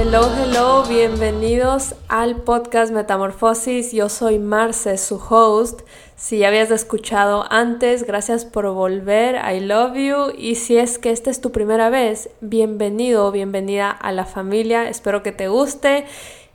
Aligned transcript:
Hello, 0.00 0.30
hello, 0.32 0.84
bienvenidos 0.88 1.96
al 2.06 2.36
podcast 2.42 2.92
Metamorfosis. 2.92 3.90
Yo 3.90 4.08
soy 4.08 4.38
Marce, 4.38 4.96
su 4.96 5.16
host. 5.16 5.80
Si 6.14 6.38
ya 6.38 6.48
habías 6.48 6.70
escuchado 6.70 7.44
antes, 7.50 8.04
gracias 8.04 8.44
por 8.44 8.70
volver. 8.70 9.34
I 9.34 9.58
love 9.58 9.96
you. 9.96 10.32
Y 10.38 10.54
si 10.54 10.76
es 10.76 11.00
que 11.00 11.10
esta 11.10 11.30
es 11.30 11.40
tu 11.40 11.50
primera 11.50 11.90
vez, 11.90 12.30
bienvenido 12.40 13.32
bienvenida 13.32 13.90
a 13.90 14.12
la 14.12 14.24
familia. 14.24 14.88
Espero 14.88 15.24
que 15.24 15.32
te 15.32 15.48
guste. 15.48 16.04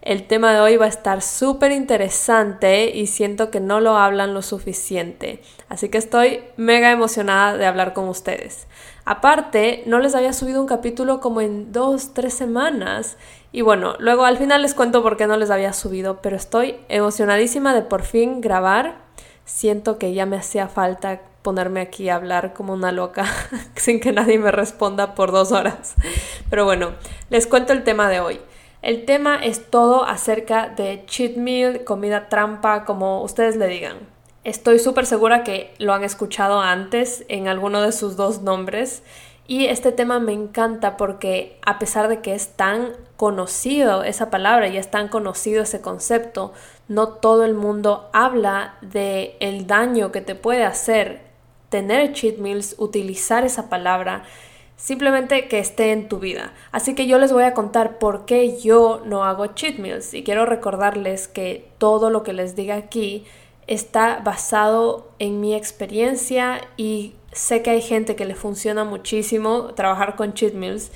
El 0.04 0.27
tema 0.27 0.51
de 0.51 0.59
hoy 0.59 0.75
va 0.75 0.83
a 0.83 0.89
estar 0.89 1.21
súper 1.21 1.71
interesante 1.71 2.89
y 2.93 3.07
siento 3.07 3.49
que 3.49 3.61
no 3.61 3.79
lo 3.79 3.95
hablan 3.95 4.33
lo 4.33 4.41
suficiente. 4.41 5.41
Así 5.70 5.88
que 5.88 5.97
estoy 5.97 6.43
mega 6.57 6.91
emocionada 6.91 7.55
de 7.55 7.65
hablar 7.65 7.93
con 7.93 8.09
ustedes. 8.09 8.67
Aparte, 9.05 9.81
no 9.85 9.99
les 9.99 10.13
había 10.13 10.34
subido 10.34 10.59
un 10.59 10.67
capítulo 10.67 11.21
como 11.21 11.39
en 11.39 11.71
dos, 11.71 12.13
tres 12.13 12.34
semanas. 12.34 13.16
Y 13.53 13.62
bueno, 13.62 13.95
luego 13.98 14.26
al 14.26 14.38
final 14.38 14.63
les 14.63 14.73
cuento 14.73 15.02
por 15.02 15.16
qué 15.16 15.26
no 15.26 15.38
les 15.38 15.49
había 15.49 15.71
subido, 15.71 16.21
pero 16.21 16.35
estoy 16.35 16.76
emocionadísima 16.90 17.73
de 17.73 17.84
por 17.84 18.01
fin 18.04 18.41
grabar. 18.41 18.98
Siento 19.45 19.98
que 19.99 20.13
ya 20.13 20.26
me 20.26 20.35
hacía 20.35 20.67
falta 20.67 21.21
ponerme 21.43 21.79
aquí 21.79 22.09
a 22.09 22.15
hablar 22.15 22.54
como 22.54 22.73
una 22.73 22.91
loca 22.91 23.26
sin 23.77 24.01
que 24.01 24.12
nadie 24.12 24.38
me 24.38 24.51
responda 24.51 25.15
por 25.15 25.31
dos 25.31 25.54
horas. 25.54 25.95
Pero 26.49 26.65
bueno, 26.65 26.91
les 27.29 27.48
cuento 27.48 27.71
el 27.71 27.85
tema 27.85 28.09
de 28.09 28.20
hoy. 28.20 28.41
El 28.83 29.05
tema 29.05 29.37
es 29.37 29.71
todo 29.71 30.03
acerca 30.03 30.67
de 30.67 31.05
cheat 31.05 31.37
meal, 31.37 31.85
comida 31.85 32.27
trampa, 32.27 32.83
como 32.83 33.23
ustedes 33.23 33.55
le 33.55 33.67
digan. 33.67 33.95
Estoy 34.43 34.77
súper 34.77 35.05
segura 35.05 35.45
que 35.45 35.73
lo 35.77 35.93
han 35.93 36.03
escuchado 36.03 36.59
antes 36.59 37.23
en 37.29 37.47
alguno 37.47 37.81
de 37.81 37.93
sus 37.93 38.17
dos 38.17 38.41
nombres 38.41 39.01
y 39.47 39.67
este 39.67 39.93
tema 39.93 40.19
me 40.19 40.33
encanta 40.33 40.97
porque 40.97 41.57
a 41.65 41.79
pesar 41.79 42.09
de 42.09 42.19
que 42.19 42.35
es 42.35 42.57
tan 42.57 42.89
conocido 43.15 44.03
esa 44.03 44.29
palabra 44.29 44.67
y 44.67 44.75
es 44.75 44.91
tan 44.91 45.07
conocido 45.07 45.63
ese 45.63 45.79
concepto, 45.79 46.51
no 46.90 47.07
todo 47.07 47.45
el 47.45 47.53
mundo 47.53 48.09
habla 48.12 48.75
de 48.81 49.37
el 49.40 49.65
daño 49.65 50.12
que 50.12 50.20
te 50.20 50.35
puede 50.35 50.65
hacer 50.65 51.21
tener 51.70 52.12
cheat 52.12 52.37
meals, 52.37 52.75
utilizar 52.77 53.45
esa 53.45 53.70
palabra 53.70 54.23
simplemente 54.76 55.48
que 55.48 55.60
esté 55.60 55.91
en 55.91 56.07
tu 56.07 56.20
vida. 56.20 56.54
Así 56.71 56.96
que 56.96 57.07
yo 57.07 57.18
les 57.18 57.32
voy 57.32 57.43
a 57.43 57.54
contar 57.54 57.99
por 57.99 58.26
qué 58.26 58.60
yo 58.60 59.02
no 59.05 59.24
hago 59.24 59.48
cheat 59.48 59.77
meals 59.77 60.13
y 60.13 60.24
quiero 60.24 60.46
recordarles 60.46 61.27
que 61.27 61.70
todo 61.77 62.10
lo 62.10 62.24
que 62.24 62.34
les 62.34 62.55
diga 62.55 62.76
aquí 62.76 63.26
está 63.68 64.19
basado 64.24 65.09
en 65.19 65.40
mi 65.40 65.56
experiencia 65.56 66.62
y 66.75 67.16
sé 67.31 67.62
que 67.62 67.69
hay 67.69 67.81
gente 67.81 68.16
que 68.16 68.25
le 68.25 68.35
funciona 68.35 68.84
muchísimo 68.84 69.74
trabajar 69.74 70.16
con 70.16 70.34
cheat 70.34 70.53
meals 70.53 70.91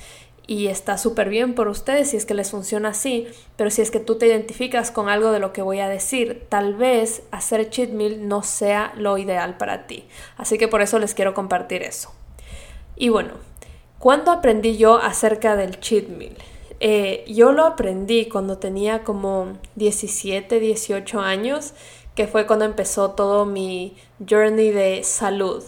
y 0.46 0.68
está 0.68 0.96
súper 0.96 1.28
bien 1.28 1.54
por 1.54 1.68
ustedes 1.68 2.10
si 2.10 2.16
es 2.16 2.24
que 2.24 2.32
les 2.32 2.50
funciona 2.50 2.88
así, 2.88 3.26
pero 3.56 3.70
si 3.70 3.82
es 3.82 3.90
que 3.90 4.00
tú 4.00 4.16
te 4.16 4.26
identificas 4.26 4.90
con 4.90 5.10
algo 5.10 5.30
de 5.30 5.40
lo 5.40 5.52
que 5.52 5.60
voy 5.60 5.80
a 5.80 5.88
decir, 5.88 6.46
tal 6.48 6.74
vez 6.74 7.22
hacer 7.30 7.68
cheat 7.68 7.90
meal 7.90 8.28
no 8.28 8.42
sea 8.42 8.94
lo 8.96 9.18
ideal 9.18 9.58
para 9.58 9.86
ti. 9.86 10.04
Así 10.38 10.56
que 10.56 10.66
por 10.66 10.80
eso 10.80 10.98
les 10.98 11.12
quiero 11.12 11.34
compartir 11.34 11.82
eso. 11.82 12.14
Y 12.96 13.10
bueno, 13.10 13.34
¿Cuándo 13.98 14.30
aprendí 14.30 14.76
yo 14.76 14.98
acerca 14.98 15.56
del 15.56 15.80
cheat? 15.80 16.06
Eh, 16.78 17.24
yo 17.26 17.50
lo 17.50 17.64
aprendí 17.64 18.28
cuando 18.28 18.58
tenía 18.58 19.02
como 19.02 19.54
17, 19.74 20.60
18 20.60 21.20
años, 21.20 21.74
que 22.14 22.28
fue 22.28 22.46
cuando 22.46 22.64
empezó 22.64 23.10
todo 23.12 23.44
mi 23.44 23.96
journey 24.28 24.70
de 24.70 25.02
salud 25.02 25.64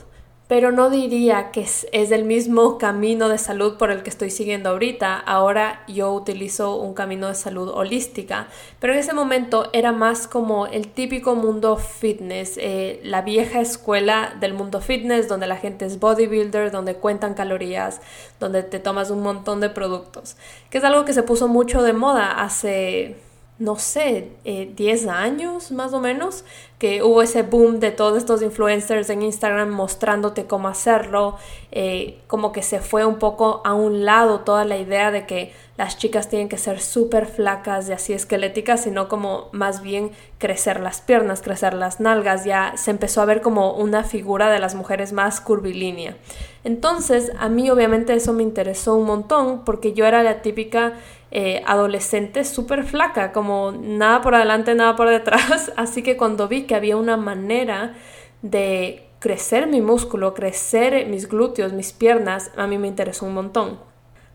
pero 0.51 0.73
no 0.73 0.91
diría 0.91 1.53
que 1.53 1.61
es, 1.61 1.87
el 1.93 2.25
mismo 2.25 2.77
camino 2.77 3.29
de 3.29 3.39
salud 3.39 3.77
por 3.77 3.93
el 3.93 4.03
que 4.03 4.11
estoy 4.11 4.31
siguiendo 4.31 4.71
ahorita. 4.71 5.17
Ahora 5.17 5.85
yo 5.87 6.13
utilizo 6.13 6.75
un 6.75 6.93
camino 6.93 7.29
de 7.29 7.37
salud 7.37 7.69
holística, 7.69 8.49
pero 8.81 8.93
en 8.93 8.99
ese 8.99 9.13
momento 9.13 9.71
era 9.73 9.93
más 9.93 10.27
como 10.27 10.67
el 10.67 10.89
típico 10.89 11.37
mundo 11.37 11.77
fitness, 11.77 12.59
eh, 12.61 13.01
la 13.05 13.23
vieja 13.23 13.61
escuela 13.61 14.35
del 14.41 14.53
mundo 14.53 14.81
fitness, 14.81 15.29
donde 15.29 15.47
la 15.47 15.57
gente 15.57 15.85
es 15.85 16.01
bodybuilder, 16.01 16.73
donde 16.73 16.97
cuentan 16.97 17.35
calorías, 17.35 18.01
donde 18.41 18.65
te 18.65 18.81
tomas 18.81 19.11
un 19.11 19.23
montón 19.23 19.61
de 19.61 19.71
productos, 19.71 20.37
que 20.69 20.79
es 20.79 20.85
algo 20.85 21.05
que 21.05 21.13
se 21.13 21.23
puso 21.23 21.47
mucho 21.47 21.85
de 21.85 21.93
moda 21.93 22.43
hace 22.43 23.15
no 23.61 23.77
sé, 23.77 24.31
10 24.45 25.05
eh, 25.05 25.11
años 25.11 25.71
más 25.71 25.93
o 25.93 26.01
menos, 26.01 26.45
que 26.79 27.03
hubo 27.03 27.21
ese 27.21 27.43
boom 27.43 27.79
de 27.79 27.91
todos 27.91 28.17
estos 28.17 28.41
influencers 28.41 29.11
en 29.11 29.21
Instagram 29.21 29.69
mostrándote 29.69 30.47
cómo 30.47 30.67
hacerlo, 30.67 31.37
eh, 31.71 32.19
como 32.27 32.53
que 32.53 32.63
se 32.63 32.81
fue 32.81 33.05
un 33.05 33.19
poco 33.19 33.61
a 33.67 33.75
un 33.75 34.07
lado 34.07 34.41
toda 34.41 34.65
la 34.65 34.79
idea 34.79 35.11
de 35.11 35.27
que 35.27 35.53
las 35.77 35.99
chicas 35.99 36.31
tienen 36.31 36.49
que 36.49 36.57
ser 36.57 36.81
súper 36.81 37.27
flacas 37.27 37.87
y 37.91 37.93
así 37.93 38.15
esqueléticas, 38.15 38.85
sino 38.85 39.09
como 39.09 39.51
más 39.53 39.83
bien 39.83 40.11
crecer 40.39 40.81
las 40.81 41.03
piernas, 41.03 41.43
crecer 41.43 41.75
las 41.75 42.01
nalgas, 42.01 42.47
ya 42.47 42.73
se 42.77 42.91
empezó 42.91 43.21
a 43.21 43.27
ver 43.27 43.43
como 43.43 43.75
una 43.75 44.05
figura 44.05 44.51
de 44.51 44.59
las 44.59 44.75
mujeres 44.75 45.13
más 45.13 45.39
curvilínea. 45.43 46.17
Entonces, 46.65 47.31
a 47.39 47.51
mí 47.51 47.71
obviamente 47.71 48.15
eso 48.15 48.33
me 48.33 48.43
interesó 48.43 48.95
un 48.95 49.07
montón 49.07 49.65
porque 49.67 49.93
yo 49.93 50.07
era 50.07 50.23
la 50.23 50.41
típica 50.41 50.95
eh, 51.31 51.63
adolescente 51.67 52.45
súper 52.45 52.85
flaca, 52.85 53.33
como 53.33 53.73
nada 53.73 54.21
por 54.21 54.35
adelante, 54.35 54.75
nada 54.75 54.97
por 54.97 55.09
detrás. 55.09 55.73
Así 55.77 56.03
que 56.03 56.17
cuando 56.17 56.49
vi 56.49 56.63
que 56.63 56.75
había 56.75 56.97
una 56.97 57.17
manera 57.17 57.95
de 58.43 59.07
crecer 59.21 59.67
mi 59.67 59.81
músculo, 59.81 60.35
crecer 60.35 61.07
mis 61.07 61.29
glúteos, 61.29 61.73
mis 61.73 61.93
piernas, 61.93 62.51
a 62.57 62.67
mí 62.67 62.79
me 62.79 62.89
interesó 62.89 63.27
un 63.27 63.35
montón. 63.35 63.79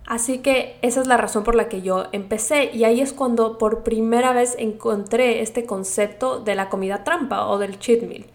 Así 0.06 0.38
que 0.40 0.78
esa 0.84 1.02
es 1.02 1.08
la 1.08 1.18
razón 1.18 1.44
por 1.44 1.56
la 1.56 1.68
que 1.68 1.82
yo 1.82 2.06
empecé 2.12 2.70
y 2.72 2.84
ahí 2.84 3.02
es 3.02 3.12
cuando 3.12 3.58
por 3.58 3.84
primera 3.84 4.34
vez 4.34 4.56
encontré 4.60 5.42
este 5.42 5.66
concepto 5.66 6.40
de 6.40 6.54
la 6.54 6.70
comida 6.70 7.04
trampa 7.04 7.48
o 7.48 7.58
del 7.58 7.80
cheat 7.80 8.04
meal. 8.04 8.26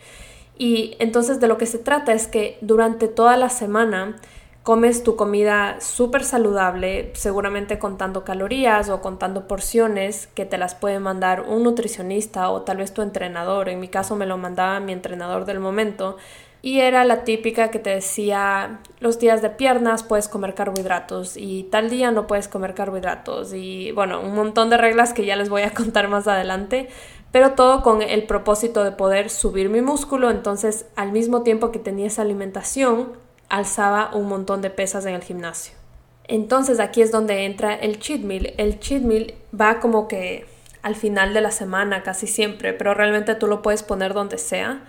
Y 0.58 0.96
entonces 0.98 1.38
de 1.38 1.46
lo 1.46 1.58
que 1.58 1.66
se 1.66 1.78
trata 1.78 2.12
es 2.12 2.26
que 2.26 2.58
durante 2.60 3.06
toda 3.06 3.36
la 3.36 3.48
semana 3.48 4.16
comes 4.62 5.02
tu 5.02 5.16
comida 5.16 5.80
súper 5.80 6.24
saludable, 6.24 7.12
seguramente 7.14 7.78
contando 7.78 8.24
calorías 8.24 8.90
o 8.90 9.00
contando 9.00 9.48
porciones 9.48 10.26
que 10.28 10.44
te 10.44 10.58
las 10.58 10.74
puede 10.74 11.00
mandar 11.00 11.42
un 11.42 11.62
nutricionista 11.62 12.50
o 12.50 12.62
tal 12.62 12.78
vez 12.78 12.92
tu 12.92 13.02
entrenador. 13.02 13.68
En 13.68 13.80
mi 13.80 13.88
caso 13.88 14.16
me 14.16 14.26
lo 14.26 14.36
mandaba 14.36 14.80
mi 14.80 14.92
entrenador 14.92 15.46
del 15.46 15.60
momento. 15.60 16.16
Y 16.62 16.80
era 16.80 17.04
la 17.04 17.24
típica 17.24 17.70
que 17.70 17.78
te 17.78 17.88
decía, 17.88 18.80
los 18.98 19.18
días 19.18 19.40
de 19.40 19.48
piernas 19.48 20.02
puedes 20.02 20.28
comer 20.28 20.54
carbohidratos 20.54 21.38
y 21.38 21.62
tal 21.64 21.88
día 21.88 22.10
no 22.10 22.26
puedes 22.26 22.48
comer 22.48 22.74
carbohidratos. 22.74 23.54
Y 23.54 23.92
bueno, 23.92 24.20
un 24.20 24.34
montón 24.34 24.68
de 24.68 24.76
reglas 24.76 25.14
que 25.14 25.24
ya 25.24 25.36
les 25.36 25.48
voy 25.48 25.62
a 25.62 25.72
contar 25.72 26.08
más 26.08 26.28
adelante, 26.28 26.90
pero 27.32 27.52
todo 27.52 27.82
con 27.82 28.02
el 28.02 28.24
propósito 28.24 28.84
de 28.84 28.92
poder 28.92 29.30
subir 29.30 29.70
mi 29.70 29.80
músculo. 29.80 30.30
Entonces, 30.30 30.84
al 30.96 31.12
mismo 31.12 31.42
tiempo 31.42 31.72
que 31.72 31.78
tenía 31.78 32.08
esa 32.08 32.20
alimentación, 32.22 33.14
alzaba 33.50 34.10
un 34.14 34.28
montón 34.28 34.62
de 34.62 34.70
pesas 34.70 35.04
en 35.04 35.14
el 35.14 35.22
gimnasio. 35.22 35.74
Entonces 36.24 36.80
aquí 36.80 37.02
es 37.02 37.10
donde 37.10 37.44
entra 37.44 37.74
el 37.74 37.98
cheat 37.98 38.20
meal. 38.20 38.54
El 38.56 38.78
cheat 38.78 39.02
meal 39.02 39.34
va 39.58 39.80
como 39.80 40.08
que 40.08 40.46
al 40.82 40.94
final 40.94 41.34
de 41.34 41.40
la 41.40 41.50
semana 41.50 42.02
casi 42.02 42.26
siempre, 42.26 42.72
pero 42.72 42.94
realmente 42.94 43.34
tú 43.34 43.46
lo 43.46 43.60
puedes 43.62 43.82
poner 43.82 44.14
donde 44.14 44.38
sea, 44.38 44.82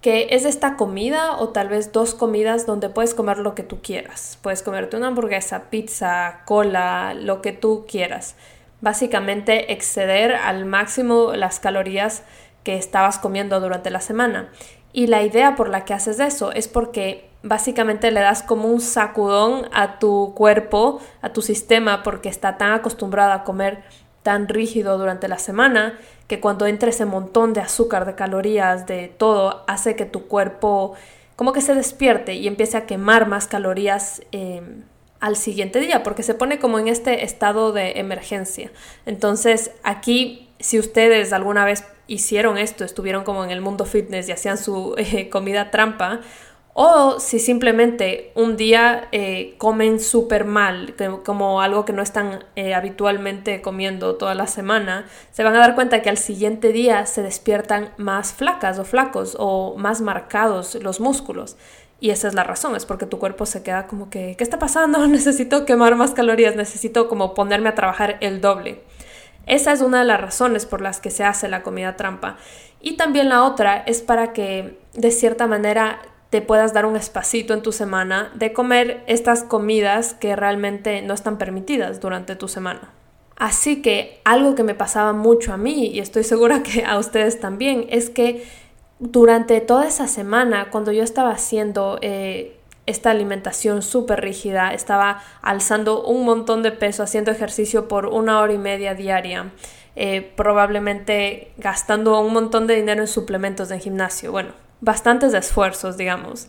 que 0.00 0.28
es 0.30 0.46
esta 0.46 0.76
comida 0.76 1.36
o 1.36 1.50
tal 1.50 1.68
vez 1.68 1.92
dos 1.92 2.14
comidas 2.14 2.64
donde 2.64 2.88
puedes 2.88 3.14
comer 3.14 3.38
lo 3.38 3.54
que 3.54 3.62
tú 3.62 3.80
quieras. 3.82 4.38
Puedes 4.42 4.62
comerte 4.62 4.96
una 4.96 5.08
hamburguesa, 5.08 5.64
pizza, 5.70 6.40
cola, 6.46 7.14
lo 7.14 7.42
que 7.42 7.52
tú 7.52 7.84
quieras. 7.86 8.34
Básicamente 8.80 9.72
exceder 9.72 10.34
al 10.34 10.64
máximo 10.64 11.34
las 11.34 11.60
calorías 11.60 12.22
que 12.64 12.76
estabas 12.76 13.18
comiendo 13.18 13.60
durante 13.60 13.90
la 13.90 14.00
semana. 14.00 14.48
Y 14.92 15.06
la 15.06 15.22
idea 15.22 15.54
por 15.54 15.68
la 15.68 15.84
que 15.84 15.94
haces 15.94 16.18
eso 16.20 16.52
es 16.52 16.68
porque 16.68 17.28
básicamente 17.42 18.10
le 18.10 18.20
das 18.20 18.42
como 18.42 18.68
un 18.68 18.80
sacudón 18.80 19.66
a 19.72 19.98
tu 19.98 20.34
cuerpo, 20.34 21.00
a 21.22 21.32
tu 21.32 21.42
sistema, 21.42 22.02
porque 22.02 22.28
está 22.28 22.58
tan 22.58 22.72
acostumbrado 22.72 23.32
a 23.32 23.44
comer 23.44 23.82
tan 24.22 24.48
rígido 24.48 24.98
durante 24.98 25.28
la 25.28 25.38
semana 25.38 25.98
que 26.26 26.40
cuando 26.40 26.66
entra 26.66 26.90
ese 26.90 27.06
montón 27.06 27.52
de 27.54 27.60
azúcar, 27.60 28.04
de 28.04 28.14
calorías, 28.14 28.86
de 28.86 29.08
todo, 29.08 29.64
hace 29.66 29.96
que 29.96 30.04
tu 30.04 30.26
cuerpo 30.26 30.94
como 31.36 31.52
que 31.54 31.62
se 31.62 31.74
despierte 31.74 32.34
y 32.34 32.46
empiece 32.46 32.76
a 32.76 32.84
quemar 32.84 33.26
más 33.26 33.46
calorías 33.46 34.20
em, 34.30 34.82
al 35.20 35.36
siguiente 35.36 35.80
día, 35.80 36.02
porque 36.02 36.22
se 36.22 36.34
pone 36.34 36.58
como 36.58 36.78
en 36.78 36.88
este 36.88 37.24
estado 37.24 37.72
de 37.72 37.92
emergencia. 38.00 38.72
Entonces 39.06 39.70
aquí, 39.82 40.48
si 40.58 40.78
ustedes 40.78 41.32
alguna 41.32 41.64
vez 41.64 41.84
hicieron 42.06 42.58
esto, 42.58 42.84
estuvieron 42.84 43.22
como 43.22 43.44
en 43.44 43.50
el 43.50 43.60
mundo 43.60 43.84
fitness 43.84 44.28
y 44.28 44.32
hacían 44.32 44.58
su 44.58 44.94
eh, 44.98 45.28
comida 45.28 45.70
trampa, 45.70 46.20
o 46.72 47.18
si 47.18 47.40
simplemente 47.40 48.30
un 48.36 48.56
día 48.56 49.08
eh, 49.10 49.54
comen 49.58 49.98
súper 49.98 50.44
mal, 50.44 50.94
como 51.24 51.60
algo 51.60 51.84
que 51.84 51.92
no 51.92 52.00
están 52.00 52.44
eh, 52.54 52.74
habitualmente 52.74 53.60
comiendo 53.60 54.14
toda 54.14 54.34
la 54.34 54.46
semana, 54.46 55.04
se 55.32 55.42
van 55.42 55.56
a 55.56 55.58
dar 55.58 55.74
cuenta 55.74 56.00
que 56.00 56.10
al 56.10 56.16
siguiente 56.16 56.72
día 56.72 57.06
se 57.06 57.22
despiertan 57.22 57.90
más 57.96 58.32
flacas 58.32 58.78
o 58.78 58.84
flacos 58.84 59.36
o 59.38 59.76
más 59.76 60.00
marcados 60.00 60.76
los 60.76 61.00
músculos. 61.00 61.56
Y 62.00 62.10
esa 62.10 62.28
es 62.28 62.34
la 62.34 62.44
razón, 62.44 62.74
es 62.74 62.86
porque 62.86 63.04
tu 63.04 63.18
cuerpo 63.18 63.44
se 63.44 63.62
queda 63.62 63.86
como 63.86 64.08
que, 64.08 64.34
¿qué 64.36 64.42
está 64.42 64.58
pasando? 64.58 65.06
Necesito 65.06 65.66
quemar 65.66 65.96
más 65.96 66.12
calorías, 66.12 66.56
necesito 66.56 67.08
como 67.08 67.34
ponerme 67.34 67.68
a 67.68 67.74
trabajar 67.74 68.16
el 68.20 68.40
doble. 68.40 68.80
Esa 69.46 69.72
es 69.72 69.82
una 69.82 70.00
de 70.00 70.04
las 70.06 70.20
razones 70.20 70.64
por 70.64 70.80
las 70.80 71.00
que 71.00 71.10
se 71.10 71.24
hace 71.24 71.48
la 71.48 71.62
comida 71.62 71.96
trampa. 71.96 72.36
Y 72.80 72.96
también 72.96 73.28
la 73.28 73.44
otra 73.44 73.76
es 73.86 74.00
para 74.00 74.32
que 74.32 74.78
de 74.94 75.10
cierta 75.10 75.46
manera 75.46 76.00
te 76.30 76.40
puedas 76.40 76.72
dar 76.72 76.86
un 76.86 76.96
espacito 76.96 77.52
en 77.52 77.62
tu 77.62 77.72
semana 77.72 78.30
de 78.34 78.52
comer 78.52 79.02
estas 79.06 79.42
comidas 79.42 80.14
que 80.14 80.36
realmente 80.36 81.02
no 81.02 81.12
están 81.12 81.36
permitidas 81.36 82.00
durante 82.00 82.36
tu 82.36 82.48
semana. 82.48 82.92
Así 83.36 83.82
que 83.82 84.20
algo 84.24 84.54
que 84.54 84.62
me 84.62 84.74
pasaba 84.74 85.12
mucho 85.12 85.52
a 85.52 85.56
mí 85.56 85.86
y 85.86 85.98
estoy 85.98 86.24
segura 86.24 86.62
que 86.62 86.84
a 86.84 86.98
ustedes 86.98 87.40
también 87.40 87.86
es 87.90 88.10
que 88.10 88.46
durante 89.00 89.60
toda 89.62 89.88
esa 89.88 90.06
semana 90.06 90.70
cuando 90.70 90.92
yo 90.92 91.02
estaba 91.02 91.30
haciendo 91.30 91.98
eh, 92.02 92.58
esta 92.86 93.10
alimentación 93.10 93.82
súper 93.82 94.20
rígida, 94.20 94.74
estaba 94.74 95.22
alzando 95.42 96.04
un 96.04 96.24
montón 96.24 96.62
de 96.62 96.70
peso, 96.70 97.02
haciendo 97.02 97.30
ejercicio 97.30 97.88
por 97.88 98.06
una 98.06 98.40
hora 98.40 98.52
y 98.52 98.58
media 98.58 98.94
diaria, 98.94 99.52
eh, 99.96 100.32
probablemente 100.36 101.52
gastando 101.56 102.20
un 102.20 102.32
montón 102.32 102.66
de 102.66 102.76
dinero 102.76 103.00
en 103.00 103.08
suplementos 103.08 103.68
de 103.70 103.80
gimnasio, 103.80 104.32
bueno, 104.32 104.52
bastantes 104.80 105.32
esfuerzos, 105.34 105.96
digamos. 105.96 106.48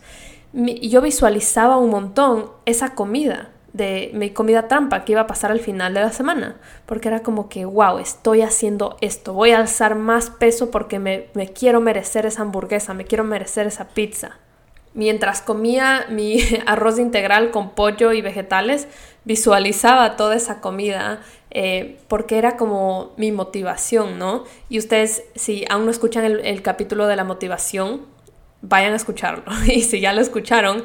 yo 0.54 1.01
visualizaba 1.01 1.77
un 1.77 1.89
montón 1.89 2.51
esa 2.65 2.95
comida 2.95 3.51
de 3.73 4.12
mi 4.13 4.31
comida 4.31 4.68
trampa 4.68 5.06
que 5.06 5.13
iba 5.13 5.21
a 5.21 5.27
pasar 5.27 5.51
al 5.51 5.59
final 5.59 5.94
de 5.94 6.01
la 6.01 6.12
semana, 6.12 6.57
porque 6.85 7.07
era 7.07 7.23
como 7.23 7.47
que, 7.47 7.65
wow, 7.65 8.00
estoy 8.00 8.41
haciendo 8.41 8.97
esto, 9.01 9.33
voy 9.33 9.51
a 9.51 9.59
alzar 9.59 9.95
más 9.95 10.29
peso 10.29 10.71
porque 10.71 11.00
me, 11.00 11.27
me 11.33 11.47
quiero 11.47 11.79
merecer 11.79 12.25
esa 12.25 12.41
hamburguesa, 12.41 12.94
me 12.94 13.06
quiero 13.06 13.23
merecer 13.23 13.68
esa 13.68 13.88
pizza. 13.89 14.38
Mientras 14.94 15.41
comía 15.41 16.06
mi 16.09 16.39
arroz 16.65 17.00
integral 17.00 17.51
con 17.51 17.69
pollo 17.71 18.12
y 18.12 18.21
vegetales, 18.21 18.88
visualizaba 19.23 20.18
toda 20.18 20.35
esa 20.35 20.59
comida 20.59 21.21
eh, 21.51 22.00
porque 22.07 22.38
era 22.38 22.57
como 22.57 23.13
mi 23.18 23.31
motivación, 23.31 24.18
¿no? 24.18 24.44
Y 24.68 24.79
ustedes, 24.79 25.23
si 25.35 25.65
aún 25.69 25.85
no 25.85 25.91
escuchan 25.91 26.25
el, 26.25 26.39
el 26.41 26.62
capítulo 26.62 27.07
de 27.07 27.15
la 27.15 27.23
motivación, 27.23 28.01
vayan 28.62 28.94
a 28.94 28.95
escucharlo. 28.95 29.44
Y 29.68 29.81
si 29.81 30.00
ya 30.00 30.13
lo 30.13 30.21
escucharon, 30.21 30.83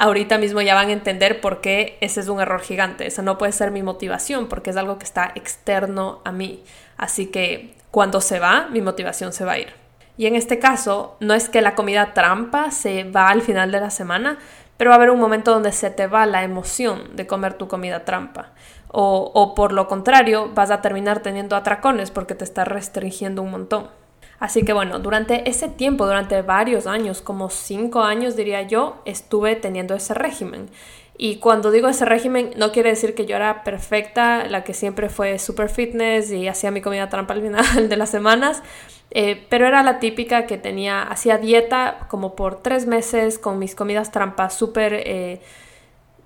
ahorita 0.00 0.38
mismo 0.38 0.62
ya 0.62 0.74
van 0.74 0.88
a 0.88 0.92
entender 0.92 1.42
por 1.42 1.60
qué 1.60 1.98
ese 2.00 2.20
es 2.20 2.28
un 2.28 2.40
error 2.40 2.62
gigante. 2.62 3.06
Esa 3.06 3.20
no 3.22 3.36
puede 3.36 3.52
ser 3.52 3.70
mi 3.70 3.82
motivación 3.82 4.48
porque 4.48 4.70
es 4.70 4.76
algo 4.76 4.98
que 4.98 5.04
está 5.04 5.30
externo 5.34 6.20
a 6.24 6.32
mí. 6.32 6.64
Así 6.96 7.26
que 7.26 7.74
cuando 7.90 8.22
se 8.22 8.40
va, 8.40 8.68
mi 8.70 8.80
motivación 8.80 9.32
se 9.32 9.44
va 9.44 9.52
a 9.52 9.58
ir. 9.58 9.74
Y 10.16 10.26
en 10.26 10.36
este 10.36 10.58
caso, 10.58 11.16
no 11.20 11.34
es 11.34 11.50
que 11.50 11.60
la 11.60 11.74
comida 11.74 12.14
trampa 12.14 12.70
se 12.70 13.04
va 13.04 13.28
al 13.28 13.42
final 13.42 13.70
de 13.72 13.80
la 13.80 13.90
semana, 13.90 14.38
pero 14.78 14.88
va 14.88 14.94
a 14.94 14.96
haber 14.96 15.10
un 15.10 15.20
momento 15.20 15.52
donde 15.52 15.72
se 15.72 15.90
te 15.90 16.06
va 16.06 16.24
la 16.24 16.44
emoción 16.44 17.14
de 17.14 17.26
comer 17.26 17.54
tu 17.54 17.68
comida 17.68 18.06
trampa. 18.06 18.52
O, 18.88 19.30
o 19.34 19.54
por 19.54 19.72
lo 19.72 19.86
contrario, 19.86 20.50
vas 20.54 20.70
a 20.70 20.80
terminar 20.80 21.20
teniendo 21.20 21.56
atracones 21.56 22.10
porque 22.10 22.34
te 22.34 22.44
estás 22.44 22.66
restringiendo 22.66 23.42
un 23.42 23.50
montón. 23.50 23.99
Así 24.40 24.64
que 24.64 24.72
bueno, 24.72 24.98
durante 24.98 25.48
ese 25.48 25.68
tiempo, 25.68 26.06
durante 26.06 26.40
varios 26.40 26.86
años, 26.86 27.20
como 27.20 27.50
cinco 27.50 28.00
años 28.00 28.36
diría 28.36 28.62
yo, 28.62 29.02
estuve 29.04 29.54
teniendo 29.54 29.94
ese 29.94 30.14
régimen. 30.14 30.70
Y 31.18 31.36
cuando 31.36 31.70
digo 31.70 31.88
ese 31.88 32.06
régimen, 32.06 32.52
no 32.56 32.72
quiere 32.72 32.88
decir 32.88 33.14
que 33.14 33.26
yo 33.26 33.36
era 33.36 33.62
perfecta, 33.64 34.46
la 34.46 34.64
que 34.64 34.72
siempre 34.72 35.10
fue 35.10 35.38
super 35.38 35.68
fitness 35.68 36.32
y 36.32 36.48
hacía 36.48 36.70
mi 36.70 36.80
comida 36.80 37.10
trampa 37.10 37.34
al 37.34 37.42
final 37.42 37.88
de 37.90 37.96
las 37.98 38.08
semanas, 38.08 38.62
eh, 39.10 39.44
pero 39.50 39.66
era 39.66 39.82
la 39.82 39.98
típica 39.98 40.46
que 40.46 40.56
tenía, 40.56 41.02
hacía 41.02 41.36
dieta 41.36 42.06
como 42.08 42.34
por 42.34 42.62
tres 42.62 42.86
meses 42.86 43.38
con 43.38 43.58
mis 43.58 43.74
comidas 43.74 44.10
trampas 44.10 44.54
súper 44.54 44.94
eh, 44.94 45.42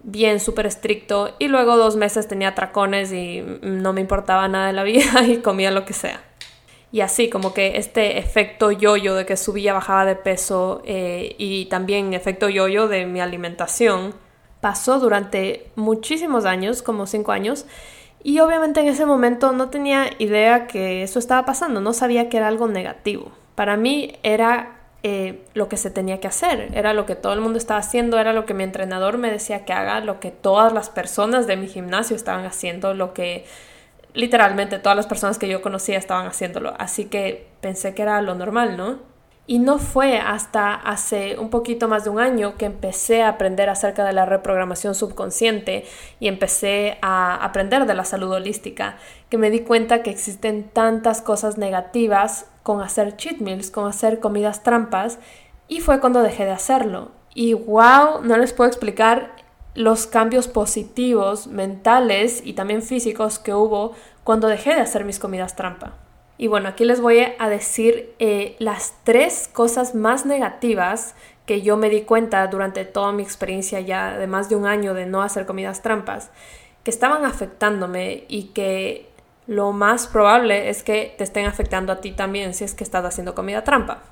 bien, 0.05 0.39
súper 0.39 0.67
estricto, 0.67 1.35
y 1.41 1.49
luego 1.49 1.77
dos 1.77 1.97
meses 1.97 2.29
tenía 2.29 2.55
tracones 2.55 3.13
y 3.13 3.43
no 3.63 3.93
me 3.93 4.01
importaba 4.01 4.47
nada 4.47 4.69
de 4.69 4.73
la 4.73 4.83
vida 4.85 5.25
y 5.27 5.39
comía 5.39 5.73
lo 5.73 5.85
que 5.85 5.95
sea 5.95 6.21
y 6.94 7.00
así 7.00 7.29
como 7.29 7.52
que 7.52 7.76
este 7.76 8.19
efecto 8.19 8.70
yoyo 8.70 9.17
de 9.17 9.26
que 9.26 9.37
subía, 9.37 9.73
bajaba 9.73 10.05
de 10.05 10.14
peso 10.14 10.81
eh, 10.85 11.35
y 11.38 11.64
también 11.64 12.14
efecto 12.14 12.49
yoyo 12.49 12.87
de 12.87 13.05
mi 13.05 13.20
alimentación 13.20 14.14
pasó 14.61 15.00
durante 15.00 15.73
muchísimos 15.75 16.44
años, 16.44 16.82
como 16.82 17.08
cinco 17.08 17.32
años, 17.32 17.67
y 18.23 18.38
obviamente 18.38 18.79
en 18.79 18.87
ese 18.87 19.06
momento 19.06 19.50
no 19.50 19.70
tenía 19.70 20.08
idea 20.20 20.69
que 20.69 21.02
eso 21.02 21.19
estaba 21.19 21.44
pasando, 21.44 21.81
no 21.81 21.93
sabía 21.94 22.29
que 22.29 22.37
era 22.37 22.46
algo 22.46 22.69
negativo. 22.69 23.32
Para 23.56 23.76
mí 23.76 24.12
era 24.23 24.79
eh, 25.02 25.44
lo 25.52 25.69
que 25.69 25.76
se 25.76 25.91
tenía 25.91 26.20
que 26.20 26.29
hacer, 26.29 26.70
era 26.75 26.94
lo 26.94 27.06
que 27.06 27.17
todo 27.17 27.32
el 27.32 27.41
mundo 27.41 27.58
estaba 27.58 27.81
haciendo, 27.81 28.20
era 28.20 28.32
lo 28.32 28.46
que 28.46 28.55
mi 28.55 28.62
entrenador 28.62 29.19
me 29.19 29.32
decía 29.32 29.64
que 29.64 29.73
haga, 29.73 29.99
lo 29.99 30.20
que 30.20 30.31
todas 30.31 30.73
las 30.73 30.91
personas 30.91 31.49
de 31.49 31.56
mi 31.56 31.67
gimnasio 31.67 32.14
estaban 32.14 32.44
haciendo, 32.44 32.94
lo 32.94 33.14
que 33.14 33.46
literalmente 34.15 34.79
todas 34.79 34.97
las 34.97 35.07
personas 35.07 35.39
que 35.39 35.49
yo 35.49 35.61
conocía 35.61 35.99
estaban 35.99 36.27
haciéndolo, 36.27 36.75
así 36.79 37.07
que 37.07 37.49
pensé 37.61 37.95
que 37.95 38.03
era 38.03 38.23
lo 38.23 38.35
normal, 38.35 38.77
¿no? 38.77 38.99
Y 39.47 39.59
no 39.59 39.79
fue 39.79 40.17
hasta 40.17 40.75
hace 40.75 41.39
un 41.39 41.51
poquito 41.51 41.87
más 41.87 42.05
de 42.05 42.11
un 42.11 42.19
año 42.19 42.57
que 42.57 42.65
empecé 42.65 43.21
a 43.21 43.29
aprender 43.29 43.69
acerca 43.69 44.03
de 44.03 44.15
la 44.15 44.25
reprogramación 44.25 44.95
subconsciente 44.95 45.85
y 46.19 46.29
empecé 46.29 46.97
a 47.03 47.35
aprender 47.45 47.85
de 47.85 47.93
la 47.93 48.07
salud 48.07 48.33
holística, 48.33 48.97
que 49.29 49.37
me 49.37 49.51
di 49.51 49.61
cuenta 49.61 50.03
que 50.03 50.09
existen 50.09 50.71
tantas 50.71 51.21
cosas 51.21 51.59
negativas 51.59 52.47
con 52.63 52.81
hacer 52.81 53.17
cheat 53.17 53.41
meals, 53.41 53.71
con 53.71 53.87
hacer 53.87 54.19
comidas 54.19 54.63
trampas, 54.63 55.19
y 55.69 55.81
fue 55.81 56.01
cuando 56.01 56.23
dejé 56.23 56.47
de 56.47 56.53
hacerlo. 56.53 57.11
Y 57.35 57.53
wow, 57.53 58.23
no 58.23 58.39
les 58.39 58.55
puedo 58.55 58.69
explicar 58.69 59.34
los 59.75 60.06
cambios 60.06 60.49
positivos 60.49 61.47
mentales 61.47 62.41
y 62.44 62.53
también 62.53 62.82
físicos 62.82 63.38
que 63.38 63.55
hubo 63.55 63.93
cuando 64.23 64.49
dejé 64.49 64.75
de 64.75 64.81
hacer 64.81 65.05
mis 65.05 65.19
comidas 65.19 65.56
trampa. 65.56 65.94
Y 66.37 66.49
bueno, 66.49 66.69
aquí 66.69 66.85
les 66.85 67.00
voy 67.00 67.21
a 67.38 67.49
decir 67.49 68.15
eh, 68.19 68.56
las 68.59 68.94
tres 69.05 69.49
cosas 69.53 69.94
más 69.94 70.26
negativas 70.26 71.15
que 71.47 71.62
yo 71.62 71.76
me 71.76 71.91
di 71.91 72.03
cuenta 72.03 72.47
durante 72.47 72.85
toda 72.85 73.12
mi 73.12 73.23
experiencia 73.23 73.81
ya 73.81 74.17
de 74.17 74.26
más 74.26 74.49
de 74.49 74.56
un 74.56 74.67
año 74.67 74.94
de 74.94 75.06
no 75.06 75.23
hacer 75.23 75.47
comidas 75.47 75.82
trampas, 75.82 76.31
que 76.82 76.91
estaban 76.91 77.25
afectándome 77.25 78.25
y 78.29 78.44
que 78.49 79.14
lo 79.46 79.73
más 79.73 80.06
probable 80.06 80.70
es 80.70 80.82
que 80.82 81.14
te 81.19 81.25
estén 81.25 81.46
afectando 81.46 81.93
a 81.93 82.00
ti 82.00 82.12
también 82.12 82.55
si 82.55 82.64
es 82.64 82.75
que 82.75 82.85
estás 82.85 83.05
haciendo 83.05 83.35
comida 83.35 83.62
trampa. 83.62 84.02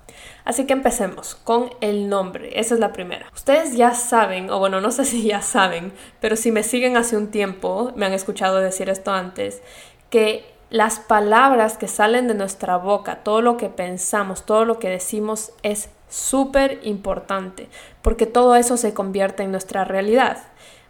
Así 0.45 0.67
que 0.67 0.75
empecemos 0.75 1.35
con 1.35 1.71
el 1.81 2.09
nombre. 2.09 2.59
Esa 2.59 2.75
es 2.75 2.81
la 2.81 2.93
primera. 2.93 3.27
Ustedes 3.35 3.75
ya 3.77 3.95
saben, 3.95 4.51
o 4.51 4.59
bueno, 4.59 4.81
no 4.81 4.91
sé 4.91 5.05
si 5.07 5.23
ya 5.23 5.41
saben, 5.41 5.93
pero 6.21 6.37
si 6.37 6.53
me 6.53 6.63
siguen 6.63 6.97
hace 6.97 7.17
un 7.17 7.31
tiempo, 7.31 7.93
me 7.97 8.07
han 8.07 8.13
escuchado 8.13 8.59
decir 8.59 8.91
esto 8.91 9.13
antes, 9.13 9.63
que 10.11 10.45
las 10.69 10.99
palabras 11.01 11.77
que 11.77 11.89
salen 11.89 12.29
de 12.29 12.35
nuestra 12.35 12.77
boca, 12.77 13.23
todo 13.23 13.43
lo 13.43 13.57
que 13.57 13.69
pensamos, 13.69 14.45
todo 14.45 14.65
lo 14.65 14.79
que 14.79 14.89
decimos 14.89 15.53
es 15.63 15.91
súper 16.09 16.81
importante, 16.83 17.69
porque 18.03 18.27
todo 18.27 18.57
eso 18.57 18.77
se 18.77 18.95
convierte 18.95 19.43
en 19.43 19.51
nuestra 19.51 19.85
realidad. 19.85 20.39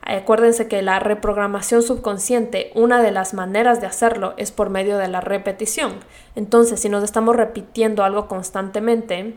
Acuérdense 0.04 0.66
que 0.66 0.82
la 0.82 0.98
reprogramación 0.98 1.82
subconsciente, 1.82 2.72
una 2.74 3.00
de 3.00 3.12
las 3.12 3.34
maneras 3.34 3.80
de 3.80 3.86
hacerlo 3.86 4.34
es 4.36 4.50
por 4.50 4.68
medio 4.68 4.98
de 4.98 5.06
la 5.06 5.20
repetición. 5.20 6.00
Entonces, 6.34 6.80
si 6.80 6.88
nos 6.88 7.04
estamos 7.04 7.36
repitiendo 7.36 8.02
algo 8.02 8.26
constantemente, 8.26 9.36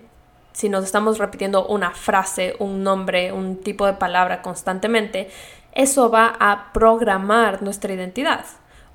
si 0.53 0.69
nos 0.69 0.83
estamos 0.83 1.19
repitiendo 1.19 1.67
una 1.67 1.91
frase, 1.91 2.55
un 2.59 2.81
nombre, 2.81 3.31
un 3.31 3.57
tipo 3.57 3.85
de 3.85 3.93
palabra 3.93 4.41
constantemente, 4.41 5.29
eso 5.73 6.09
va 6.09 6.33
a 6.39 6.73
programar 6.73 7.61
nuestra 7.61 7.93
identidad. 7.93 8.45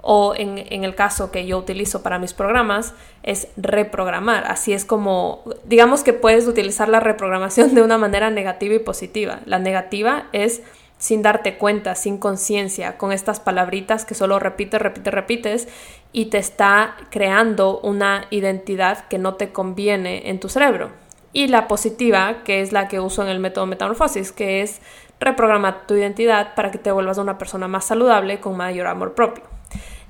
O 0.03 0.35
en, 0.35 0.59
en, 0.71 0.85
el 0.85 0.95
caso 0.95 1.31
que 1.31 1.47
yo 1.47 1.59
utilizo 1.59 2.03
para 2.03 2.19
mis 2.19 2.33
programas, 2.33 2.95
es 3.23 3.49
reprogramar. 3.59 4.45
Así 4.47 4.73
es 4.73 4.87
como, 4.87 5.45
digamos 5.65 6.03
que 6.03 6.15
puedes 6.15 6.49
utilizar 6.49 6.89
la 6.89 7.01
reprogramación 7.01 7.75
de 7.75 7.83
una 7.83 7.99
manera 7.99 8.31
negativa 8.31 8.75
y 8.75 8.79
positiva. 8.79 9.41
La 9.45 9.59
negativa 9.59 10.25
es 10.33 10.63
sin 11.01 11.23
darte 11.23 11.57
cuenta, 11.57 11.95
sin 11.95 12.19
conciencia, 12.19 12.99
con 12.99 13.11
estas 13.11 13.41
palabritas 13.41 14.05
que 14.05 14.15
solo 14.15 14.39
repites, 14.39 14.81
repites, 14.81 15.15
repites 15.15 15.69
y 16.13 16.27
te 16.27 16.37
está 16.37 16.95
creando 17.11 17.81
una 17.81 18.27
identidad 18.29 19.09
que 19.09 19.19
no 19.19 19.35
te 19.35 19.51
conviene 19.51 20.29
en 20.29 20.39
tu 20.41 20.51
cerebro. 20.51 20.91
Y 21.33 21.49
la 21.49 21.69
positiva, 21.69 22.43
que 22.45 22.61
es 22.61 22.73
la 22.73 22.87
que 22.87 23.01
uso 23.01 23.23
en 23.23 23.29
el 23.29 23.41
método 23.41 23.65
metamorfosis, 23.65 24.31
que 24.31 24.61
es 24.61 24.83
reprogramar 25.21 25.87
tu 25.87 25.95
identidad 25.95 26.55
para 26.55 26.71
que 26.71 26.79
te 26.79 26.93
vuelvas 26.93 27.17
una 27.17 27.39
persona 27.39 27.67
más 27.67 27.87
saludable 27.87 28.39
con 28.39 28.59
mayor 28.59 28.87
amor 28.87 29.15
propio. 29.15 29.45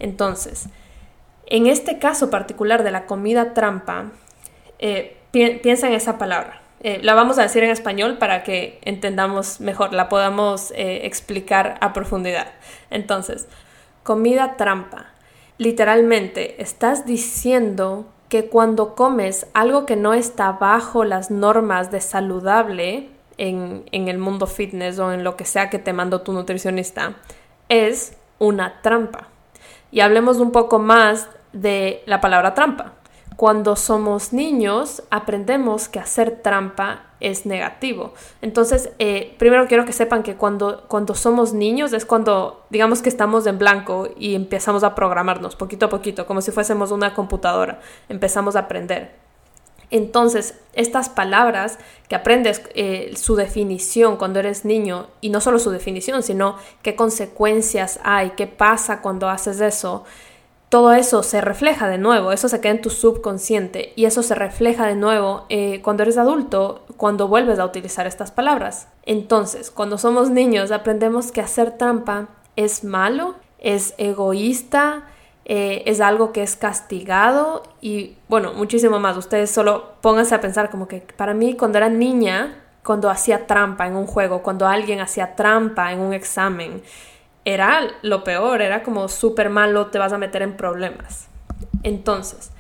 Entonces, 0.01 0.69
en 1.47 1.69
este 1.69 2.01
caso 2.01 2.31
particular 2.31 2.83
de 2.83 2.91
la 2.91 3.07
comida 3.07 3.55
trampa, 3.55 4.11
eh, 4.81 5.19
piensa 5.31 5.87
en 5.87 5.95
esa 5.95 6.19
palabra 6.19 6.60
eh, 6.83 6.99
la 7.03 7.15
vamos 7.15 7.39
a 7.39 7.43
decir 7.43 7.63
en 7.63 7.71
español 7.71 8.17
para 8.19 8.43
que 8.43 8.81
entendamos 8.83 9.61
mejor, 9.61 9.93
la 9.93 10.09
podamos 10.09 10.71
eh, 10.73 11.05
explicar 11.05 11.77
a 11.81 11.93
profundidad. 11.93 12.49
Entonces, 12.91 13.49
comida 14.03 14.57
trampa. 14.57 15.07
Literalmente, 15.59 16.63
estás 16.63 17.05
diciendo 17.05 18.07
que 18.31 18.47
cuando 18.47 18.95
comes 18.95 19.47
algo 19.53 19.85
que 19.85 19.97
no 19.97 20.15
está 20.15 20.53
bajo 20.53 21.05
las 21.05 21.31
normas 21.31 21.91
de 21.91 22.01
saludable, 22.01 23.11
en, 23.37 23.85
en 23.91 24.09
el 24.09 24.19
mundo 24.19 24.47
fitness 24.47 24.99
o 24.99 25.13
en 25.13 25.25
lo 25.25 25.37
que 25.37 25.47
sea 25.47 25.71
que 25.71 25.79
te 25.79 25.93
mandó 25.93 26.21
tu 26.21 26.33
nutricionista, 26.33 27.17
es 27.69 28.17
una 28.39 28.83
trampa. 28.83 29.29
Y 29.91 30.01
hablemos 30.01 30.39
un 30.39 30.53
poco 30.53 30.79
más 30.79 31.29
de 31.53 32.03
la 32.07 32.21
palabra 32.21 32.55
trampa. 32.55 32.95
Cuando 33.41 33.75
somos 33.75 34.35
niños 34.35 35.03
aprendemos 35.09 35.89
que 35.89 35.99
hacer 35.99 36.43
trampa 36.43 37.07
es 37.21 37.47
negativo. 37.47 38.13
Entonces, 38.43 38.91
eh, 38.99 39.35
primero 39.39 39.67
quiero 39.67 39.87
que 39.87 39.95
sepan 39.95 40.23
que 40.23 40.35
cuando, 40.35 40.85
cuando 40.89 41.15
somos 41.15 41.55
niños 41.55 41.95
es 41.95 42.05
cuando 42.05 42.67
digamos 42.69 43.01
que 43.01 43.09
estamos 43.09 43.47
en 43.47 43.59
blanco 43.59 44.11
y 44.19 44.35
empezamos 44.35 44.85
a 44.85 44.95
programarnos 44.95 45.57
poquito 45.57 45.87
a 45.87 45.89
poquito, 45.89 46.27
como 46.27 46.43
si 46.43 46.51
fuésemos 46.51 46.91
una 46.91 47.15
computadora. 47.15 47.81
Empezamos 48.11 48.57
a 48.57 48.59
aprender. 48.59 49.13
Entonces, 49.91 50.61
estas 50.75 51.09
palabras 51.09 51.79
que 52.09 52.17
aprendes 52.17 52.61
eh, 52.75 53.15
su 53.17 53.37
definición 53.37 54.19
cuando 54.19 54.39
eres 54.39 54.67
niño, 54.67 55.07
y 55.23 55.31
no 55.31 55.41
solo 55.41 55.59
su 55.59 55.71
definición, 55.71 56.23
sino 56.23 56.57
qué 56.83 56.95
consecuencias 56.95 58.01
hay, 58.05 58.33
qué 58.37 58.47
pasa 58.47 59.01
cuando 59.01 59.31
haces 59.31 59.63
eso, 59.63 60.05
todo 60.71 60.93
eso 60.93 61.25
se 61.25 61.41
refleja 61.41 61.89
de 61.89 61.99
nuevo, 61.99 62.31
eso 62.31 62.49
se 62.49 62.61
queda 62.61 62.73
en 62.73 62.81
tu 62.81 62.91
subconsciente 62.91 63.93
y 63.97 64.05
eso 64.05 64.23
se 64.23 64.37
refleja 64.37 64.87
de 64.87 64.95
nuevo 64.95 65.45
eh, 65.49 65.83
cuando 65.83 66.05
eres 66.05 66.17
adulto, 66.17 66.85
cuando 66.97 67.27
vuelves 67.27 67.59
a 67.59 67.65
utilizar 67.65 68.07
estas 68.07 68.31
palabras. 68.31 68.87
Entonces, 69.03 69.73
cuando 69.73 69.99
somos 69.99 70.31
niños 70.31 70.71
aprendemos 70.71 71.33
que 71.33 71.41
hacer 71.41 71.77
trampa 71.77 72.29
es 72.55 72.85
malo, 72.85 73.35
es 73.59 73.95
egoísta, 73.99 75.09
eh, 75.45 75.83
es 75.87 76.01
algo 76.01 76.31
que 76.31 76.45
es 76.45 76.55
castigado 76.55 77.65
y 77.81 78.17
bueno, 78.29 78.53
muchísimo 78.53 79.01
más. 79.01 79.17
Ustedes 79.17 79.51
solo 79.51 79.95
pónganse 80.01 80.37
a 80.37 80.41
pensar 80.41 80.71
como 80.71 80.87
que 80.87 81.01
para 81.17 81.35
mí 81.35 81.57
cuando 81.57 81.79
era 81.79 81.89
niña, 81.89 82.63
cuando 82.85 83.11
hacía 83.11 83.49
trampa 83.49 83.89
en 83.89 83.97
un 83.97 84.07
juego, 84.07 84.45
cuando 84.45 84.69
alguien 84.69 85.01
hacía 85.01 85.35
trampa 85.35 85.93
en 85.93 85.99
un 85.99 86.13
examen, 86.13 86.81
era 87.55 87.89
lo 88.03 88.25
peor, 88.25 88.63
era 88.63 88.83
como 88.83 89.09
súper 89.09 89.51
malo, 89.51 89.87
te 89.87 89.99
vas 89.99 90.13
a 90.13 90.19
meter 90.19 90.43
en 90.43 90.57
problemas. 90.57 91.29
Entonces, 91.83 92.51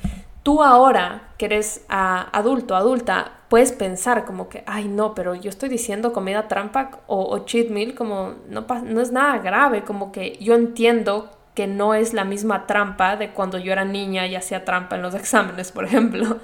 tú 0.42 0.62
ahora 0.62 1.28
que 1.38 1.46
eres 1.46 1.84
adulto, 1.88 2.76
adulta, 2.76 3.32
puedes 3.48 3.72
pensar 3.72 4.24
como 4.24 4.48
que, 4.48 4.62
ay 4.66 4.88
no, 4.88 5.14
pero 5.14 5.34
yo 5.34 5.50
estoy 5.50 5.68
diciendo 5.68 6.12
comida 6.12 6.48
trampa 6.48 7.00
o, 7.06 7.38
cheat 7.40 7.68
meal, 7.68 7.94
como 7.94 8.34
no, 8.48 8.66
no 8.84 9.00
es 9.00 9.12
nada 9.12 9.38
grave, 9.38 9.84
como 9.84 10.12
que 10.12 10.38
yo 10.40 10.54
entiendo 10.54 11.30
que 11.54 11.66
no 11.66 11.94
es 11.94 12.14
la 12.14 12.24
misma 12.24 12.66
trampa 12.66 13.16
de 13.16 13.30
cuando 13.30 13.58
yo 13.58 13.72
era 13.72 13.84
niña 13.84 14.26
y 14.26 14.36
hacía 14.36 14.64
trampa 14.64 14.96
en 14.96 15.02
los 15.02 15.14
exámenes, 15.22 15.72
por 15.72 15.84
ejemplo. 15.84 16.38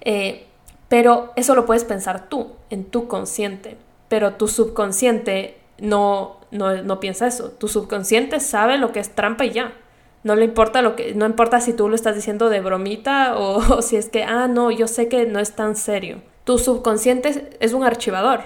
Eh, 0.00 0.46
pero 0.88 1.32
eso 1.36 1.54
lo 1.54 1.66
puedes 1.66 1.84
pensar 1.84 2.28
tú, 2.28 2.52
en 2.70 2.84
tu 2.84 3.08
consciente, 3.08 3.76
pero 4.08 4.34
tu 4.34 4.48
subconsciente 4.48 5.58
no, 5.78 6.40
no, 6.50 7.00
piensa 7.00 7.26
eso. 7.26 7.50
Tu 7.50 7.68
subconsciente 7.68 8.40
sabe 8.40 8.78
lo 8.78 8.92
que 8.92 9.00
es 9.00 9.14
trampa 9.14 9.44
y 9.44 9.50
ya. 9.50 9.72
No 10.22 10.34
le 10.34 10.44
importa 10.44 10.82
lo 10.82 10.96
que, 10.96 11.14
no 11.14 11.26
importa 11.26 11.60
si 11.60 11.72
tú 11.72 11.88
lo 11.88 11.94
estás 11.94 12.16
diciendo 12.16 12.48
de 12.48 12.60
bromita 12.60 13.36
o, 13.36 13.82
si 13.82 13.96
es 13.96 14.08
que, 14.08 14.24
ah, 14.24 14.48
no, 14.48 14.70
yo 14.70 14.88
sé 14.88 15.08
que 15.08 15.26
no 15.26 15.38
es 15.38 15.52
tan 15.52 15.76
serio. 15.76 16.22
Tu 16.44 16.58
subconsciente 16.58 17.56
es 17.60 17.72
un 17.72 17.84
archivador 17.84 18.40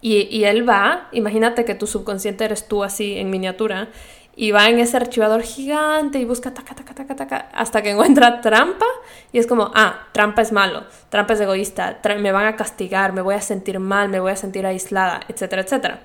y, 0.00 0.22
y 0.36 0.44
él 0.44 0.68
va, 0.68 1.08
imagínate 1.12 1.64
que 1.64 1.74
tu 1.74 1.86
subconsciente 1.86 2.44
eres 2.44 2.66
tú 2.66 2.84
así 2.84 3.16
en 3.18 3.30
miniatura 3.30 3.88
y 4.34 4.50
va 4.50 4.68
en 4.68 4.78
ese 4.78 4.96
archivador 4.96 5.42
gigante 5.42 6.18
y 6.18 6.24
busca 6.24 6.54
taca, 6.54 6.74
taca, 6.74 6.94
taca, 6.94 7.16
taca, 7.16 7.48
hasta 7.52 7.82
que 7.82 7.90
encuentra 7.90 8.40
trampa 8.40 8.86
y 9.30 9.38
es 9.38 9.46
como, 9.46 9.70
ah, 9.74 10.06
trampa 10.12 10.42
es 10.42 10.52
malo, 10.52 10.84
trampa 11.10 11.34
es 11.34 11.40
egoísta, 11.40 11.98
me 12.18 12.32
van 12.32 12.46
a 12.46 12.56
castigar, 12.56 13.12
me 13.12 13.20
voy 13.20 13.34
a 13.34 13.40
sentir 13.40 13.78
mal, 13.78 14.08
me 14.08 14.20
voy 14.20 14.32
a 14.32 14.36
sentir 14.36 14.66
aislada, 14.66 15.20
etcétera, 15.28 15.62
etcétera. 15.62 16.00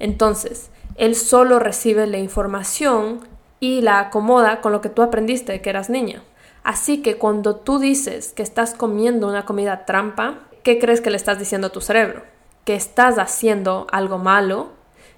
Entonces, 0.00 0.70
él 0.96 1.14
solo 1.14 1.60
recibe 1.60 2.08
la 2.08 2.18
información 2.18 3.20
y 3.60 3.82
la 3.82 4.00
acomoda 4.00 4.60
con 4.60 4.72
lo 4.72 4.80
que 4.80 4.88
tú 4.88 5.02
aprendiste 5.02 5.60
que 5.60 5.70
eras 5.70 5.88
niña. 5.88 6.22
Así 6.64 7.02
que 7.02 7.16
cuando 7.16 7.56
tú 7.56 7.78
dices 7.78 8.32
que 8.32 8.42
estás 8.42 8.74
comiendo 8.74 9.28
una 9.28 9.44
comida 9.44 9.84
trampa, 9.86 10.40
¿qué 10.62 10.78
crees 10.78 11.00
que 11.00 11.10
le 11.10 11.16
estás 11.16 11.38
diciendo 11.38 11.68
a 11.68 11.72
tu 11.72 11.80
cerebro? 11.80 12.22
Que 12.64 12.74
estás 12.74 13.18
haciendo 13.18 13.86
algo 13.92 14.18
malo, 14.18 14.70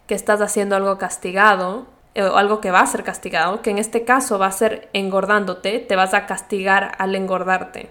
que 0.07 0.15
estás 0.15 0.41
haciendo 0.41 0.77
algo 0.77 0.99
castigado, 0.99 1.87
eh, 2.15 2.23
o 2.23 2.37
algo 2.37 2.61
que 2.61 2.71
va 2.71 2.81
a 2.81 2.87
ser 2.87 3.05
castigado, 3.05 3.63
que 3.63 3.71
en 3.71 3.79
este 3.79 4.05
caso 4.05 4.39
va 4.39 4.47
a 4.47 4.53
ser 4.53 4.89
engordándote, 4.93 5.79
te 5.79 5.97
vas 5.97 6.13
a 6.15 6.27
castigar 6.27 6.93
al 6.99 7.15
engordarte. 7.15 7.89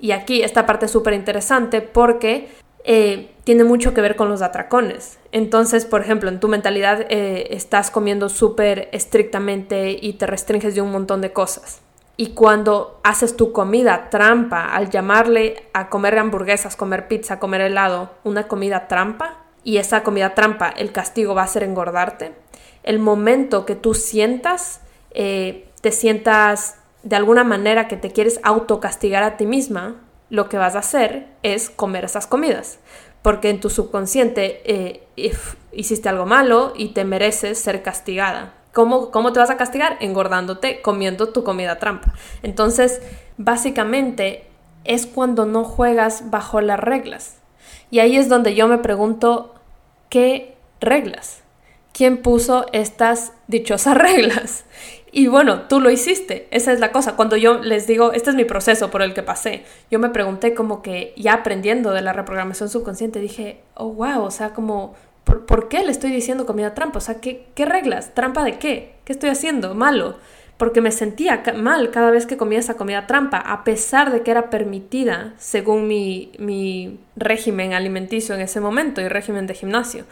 Y 0.00 0.10
aquí 0.10 0.42
esta 0.42 0.66
parte 0.66 0.86
es 0.86 0.92
súper 0.92 1.14
interesante 1.14 1.80
porque 1.80 2.48
eh, 2.84 3.34
tiene 3.44 3.64
mucho 3.64 3.94
que 3.94 4.00
ver 4.00 4.16
con 4.16 4.28
los 4.28 4.42
atracones. 4.42 5.18
Entonces, 5.32 5.84
por 5.84 6.00
ejemplo, 6.00 6.28
en 6.28 6.40
tu 6.40 6.48
mentalidad 6.48 7.06
eh, 7.08 7.48
estás 7.50 7.90
comiendo 7.90 8.28
súper 8.28 8.88
estrictamente 8.92 9.98
y 10.00 10.14
te 10.14 10.26
restringes 10.26 10.74
de 10.74 10.80
un 10.80 10.92
montón 10.92 11.20
de 11.20 11.32
cosas. 11.32 11.80
Y 12.16 12.28
cuando 12.28 13.00
haces 13.02 13.36
tu 13.36 13.52
comida 13.52 14.10
trampa, 14.10 14.66
al 14.66 14.90
llamarle 14.90 15.64
a 15.72 15.88
comer 15.88 16.18
hamburguesas, 16.18 16.76
comer 16.76 17.08
pizza, 17.08 17.38
comer 17.38 17.62
helado, 17.62 18.10
una 18.22 18.48
comida 18.48 18.86
trampa, 18.86 19.38
y 19.64 19.78
esa 19.78 20.02
comida 20.02 20.34
trampa, 20.34 20.68
el 20.68 20.92
castigo 20.92 21.34
va 21.34 21.42
a 21.42 21.48
ser 21.48 21.62
engordarte, 21.62 22.32
el 22.82 22.98
momento 22.98 23.64
que 23.64 23.76
tú 23.76 23.94
sientas, 23.94 24.80
eh, 25.12 25.68
te 25.80 25.92
sientas 25.92 26.76
de 27.02 27.16
alguna 27.16 27.44
manera 27.44 27.88
que 27.88 27.96
te 27.96 28.10
quieres 28.10 28.40
autocastigar 28.42 29.22
a 29.22 29.36
ti 29.36 29.46
misma, 29.46 29.96
lo 30.32 30.48
que 30.48 30.56
vas 30.56 30.76
a 30.76 30.78
hacer 30.78 31.26
es 31.42 31.68
comer 31.68 32.06
esas 32.06 32.26
comidas. 32.26 32.78
Porque 33.20 33.50
en 33.50 33.60
tu 33.60 33.68
subconsciente 33.68 34.62
eh, 34.64 35.06
hiciste 35.72 36.08
algo 36.08 36.24
malo 36.24 36.72
y 36.74 36.88
te 36.88 37.04
mereces 37.04 37.58
ser 37.58 37.82
castigada. 37.82 38.54
¿Cómo, 38.72 39.10
¿Cómo 39.10 39.34
te 39.34 39.40
vas 39.40 39.50
a 39.50 39.58
castigar? 39.58 39.98
Engordándote, 40.00 40.80
comiendo 40.80 41.28
tu 41.28 41.44
comida 41.44 41.78
trampa. 41.78 42.14
Entonces, 42.42 43.02
básicamente 43.36 44.46
es 44.84 45.04
cuando 45.04 45.44
no 45.44 45.64
juegas 45.64 46.30
bajo 46.30 46.62
las 46.62 46.80
reglas. 46.80 47.36
Y 47.90 47.98
ahí 47.98 48.16
es 48.16 48.30
donde 48.30 48.54
yo 48.54 48.68
me 48.68 48.78
pregunto, 48.78 49.54
¿qué 50.08 50.56
reglas? 50.80 51.42
¿Quién 51.92 52.22
puso 52.22 52.64
estas 52.72 53.32
dichosas 53.48 53.98
reglas? 53.98 54.64
Y 55.14 55.26
bueno, 55.26 55.64
tú 55.68 55.78
lo 55.78 55.90
hiciste, 55.90 56.48
esa 56.50 56.72
es 56.72 56.80
la 56.80 56.90
cosa. 56.90 57.16
Cuando 57.16 57.36
yo 57.36 57.58
les 57.58 57.86
digo, 57.86 58.12
este 58.12 58.30
es 58.30 58.36
mi 58.36 58.46
proceso 58.46 58.90
por 58.90 59.02
el 59.02 59.12
que 59.12 59.22
pasé, 59.22 59.64
yo 59.90 59.98
me 59.98 60.08
pregunté 60.08 60.54
como 60.54 60.80
que 60.80 61.12
ya 61.18 61.34
aprendiendo 61.34 61.90
de 61.90 62.00
la 62.00 62.14
reprogramación 62.14 62.70
subconsciente, 62.70 63.20
dije, 63.20 63.60
oh, 63.74 63.92
wow, 63.92 64.22
o 64.22 64.30
sea, 64.30 64.54
como, 64.54 64.94
¿por, 65.24 65.68
qué 65.68 65.84
le 65.84 65.90
estoy 65.90 66.10
diciendo 66.10 66.46
comida 66.46 66.72
trampa? 66.72 66.96
O 66.96 67.02
sea, 67.02 67.20
¿qué, 67.20 67.44
¿qué 67.54 67.66
reglas? 67.66 68.14
¿Trampa 68.14 68.42
de 68.42 68.58
qué? 68.58 68.94
¿Qué 69.04 69.12
estoy 69.12 69.28
haciendo? 69.28 69.74
Malo. 69.74 70.16
Porque 70.56 70.80
me 70.80 70.92
sentía 70.92 71.42
mal 71.56 71.90
cada 71.90 72.10
vez 72.10 72.24
que 72.24 72.38
comía 72.38 72.60
esa 72.60 72.74
comida 72.74 73.06
trampa, 73.06 73.36
a 73.36 73.64
pesar 73.64 74.12
de 74.12 74.22
que 74.22 74.30
era 74.30 74.48
permitida 74.48 75.34
según 75.36 75.88
mi, 75.88 76.32
mi 76.38 77.00
régimen 77.16 77.74
alimenticio 77.74 78.34
en 78.34 78.40
ese 78.40 78.60
momento 78.60 79.02
y 79.02 79.08
régimen 79.08 79.46
de 79.46 79.54
gimnasio. 79.54 80.06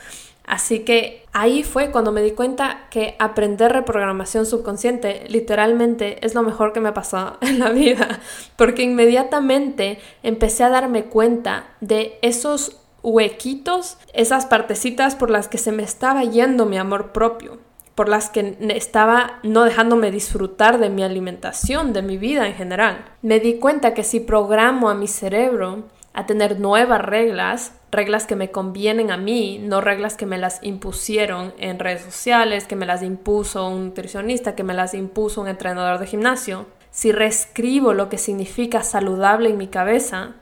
Así 0.44 0.80
que 0.80 1.24
ahí 1.32 1.62
fue 1.62 1.90
cuando 1.90 2.12
me 2.12 2.22
di 2.22 2.32
cuenta 2.32 2.88
que 2.90 3.14
aprender 3.18 3.72
reprogramación 3.72 4.46
subconsciente 4.46 5.24
literalmente 5.28 6.24
es 6.26 6.34
lo 6.34 6.42
mejor 6.42 6.72
que 6.72 6.80
me 6.80 6.88
ha 6.88 6.94
pasado 6.94 7.38
en 7.40 7.60
la 7.60 7.70
vida, 7.70 8.20
porque 8.56 8.82
inmediatamente 8.82 9.98
empecé 10.22 10.64
a 10.64 10.70
darme 10.70 11.04
cuenta 11.04 11.68
de 11.80 12.18
esos 12.22 12.76
huequitos, 13.02 13.96
esas 14.12 14.46
partecitas 14.46 15.14
por 15.14 15.30
las 15.30 15.48
que 15.48 15.58
se 15.58 15.72
me 15.72 15.82
estaba 15.82 16.24
yendo 16.24 16.66
mi 16.66 16.78
amor 16.78 17.12
propio, 17.12 17.58
por 17.94 18.08
las 18.08 18.30
que 18.30 18.56
estaba 18.70 19.38
no 19.42 19.64
dejándome 19.64 20.10
disfrutar 20.10 20.78
de 20.78 20.90
mi 20.90 21.02
alimentación, 21.02 21.92
de 21.92 22.02
mi 22.02 22.16
vida 22.16 22.46
en 22.46 22.54
general. 22.54 23.04
Me 23.22 23.40
di 23.40 23.58
cuenta 23.58 23.94
que 23.94 24.04
si 24.04 24.20
programo 24.20 24.90
a 24.90 24.94
mi 24.94 25.06
cerebro 25.06 25.84
a 26.12 26.26
tener 26.26 26.58
nuevas 26.58 27.00
reglas, 27.00 27.72
reglas 27.92 28.26
que 28.26 28.36
me 28.36 28.50
convienen 28.50 29.10
a 29.10 29.16
mí, 29.16 29.58
no 29.62 29.80
reglas 29.80 30.16
que 30.16 30.26
me 30.26 30.38
las 30.38 30.62
impusieron 30.62 31.54
en 31.58 31.78
redes 31.78 32.02
sociales, 32.02 32.66
que 32.66 32.76
me 32.76 32.86
las 32.86 33.02
impuso 33.02 33.68
un 33.68 33.86
nutricionista, 33.86 34.54
que 34.54 34.64
me 34.64 34.74
las 34.74 34.94
impuso 34.94 35.40
un 35.40 35.48
entrenador 35.48 35.98
de 35.98 36.06
gimnasio. 36.06 36.66
Si 36.90 37.12
reescribo 37.12 37.92
lo 37.92 38.08
que 38.08 38.18
significa 38.18 38.82
saludable 38.82 39.50
en 39.50 39.58
mi 39.58 39.68
cabeza, 39.68 40.34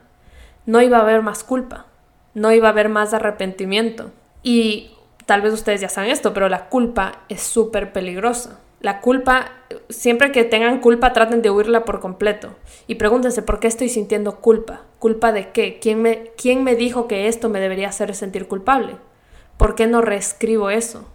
no 0.65 0.81
iba 0.81 0.97
a 0.97 1.01
haber 1.01 1.21
más 1.21 1.43
culpa, 1.43 1.85
no 2.33 2.51
iba 2.51 2.67
a 2.67 2.71
haber 2.71 2.89
más 2.89 3.13
arrepentimiento. 3.13 4.11
Y 4.41 4.91
tal 5.25 5.41
vez 5.41 5.53
ustedes 5.53 5.81
ya 5.81 5.89
saben 5.89 6.09
esto, 6.09 6.33
pero 6.33 6.49
la 6.49 6.69
culpa 6.69 7.23
es 7.29 7.41
súper 7.41 7.93
peligrosa. 7.93 8.59
La 8.79 9.01
culpa, 9.01 9.51
siempre 9.89 10.31
que 10.31 10.45
tengan 10.45 10.79
culpa, 10.79 11.11
traten 11.13 11.41
de 11.41 11.49
huirla 11.49 11.83
por 11.83 11.99
completo. 11.99 12.55
Y 12.87 12.95
pregúntense, 12.95 13.41
¿por 13.41 13.59
qué 13.59 13.67
estoy 13.67 13.89
sintiendo 13.89 14.37
culpa? 14.37 14.83
¿Culpa 14.99 15.31
de 15.31 15.49
qué? 15.49 15.79
¿Quién 15.79 16.01
me, 16.01 16.31
quién 16.37 16.63
me 16.63 16.75
dijo 16.75 17.07
que 17.07 17.27
esto 17.27 17.49
me 17.49 17.59
debería 17.59 17.89
hacer 17.89 18.15
sentir 18.15 18.47
culpable? 18.47 18.95
¿Por 19.57 19.75
qué 19.75 19.87
no 19.87 20.01
reescribo 20.01 20.69
eso? 20.69 21.05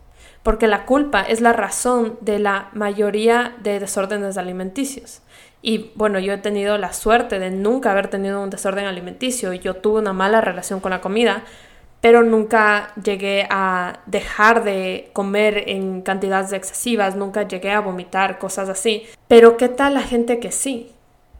Porque 0.42 0.66
la 0.66 0.84
culpa 0.84 1.22
es 1.22 1.40
la 1.40 1.54
razón 1.54 2.18
de 2.20 2.38
la 2.38 2.68
mayoría 2.74 3.56
de 3.62 3.80
desórdenes 3.80 4.36
alimenticios. 4.36 5.22
Y 5.62 5.92
bueno, 5.94 6.18
yo 6.18 6.34
he 6.34 6.38
tenido 6.38 6.76
la 6.76 6.92
suerte 6.92 7.38
de 7.38 7.50
nunca 7.50 7.92
haber 7.92 8.08
tenido 8.08 8.42
un 8.42 8.50
desorden 8.50 8.84
alimenticio. 8.84 9.54
Yo 9.54 9.76
tuve 9.76 10.00
una 10.00 10.12
mala 10.12 10.42
relación 10.42 10.80
con 10.80 10.90
la 10.90 11.00
comida, 11.00 11.44
pero 12.04 12.22
nunca 12.22 12.92
llegué 13.02 13.46
a 13.48 14.00
dejar 14.04 14.62
de 14.62 15.08
comer 15.14 15.70
en 15.70 16.02
cantidades 16.02 16.52
excesivas, 16.52 17.16
nunca 17.16 17.48
llegué 17.48 17.70
a 17.70 17.80
vomitar, 17.80 18.38
cosas 18.38 18.68
así. 18.68 19.04
Pero 19.26 19.56
¿qué 19.56 19.70
tal 19.70 19.94
la 19.94 20.02
gente 20.02 20.38
que 20.38 20.52
sí? 20.52 20.92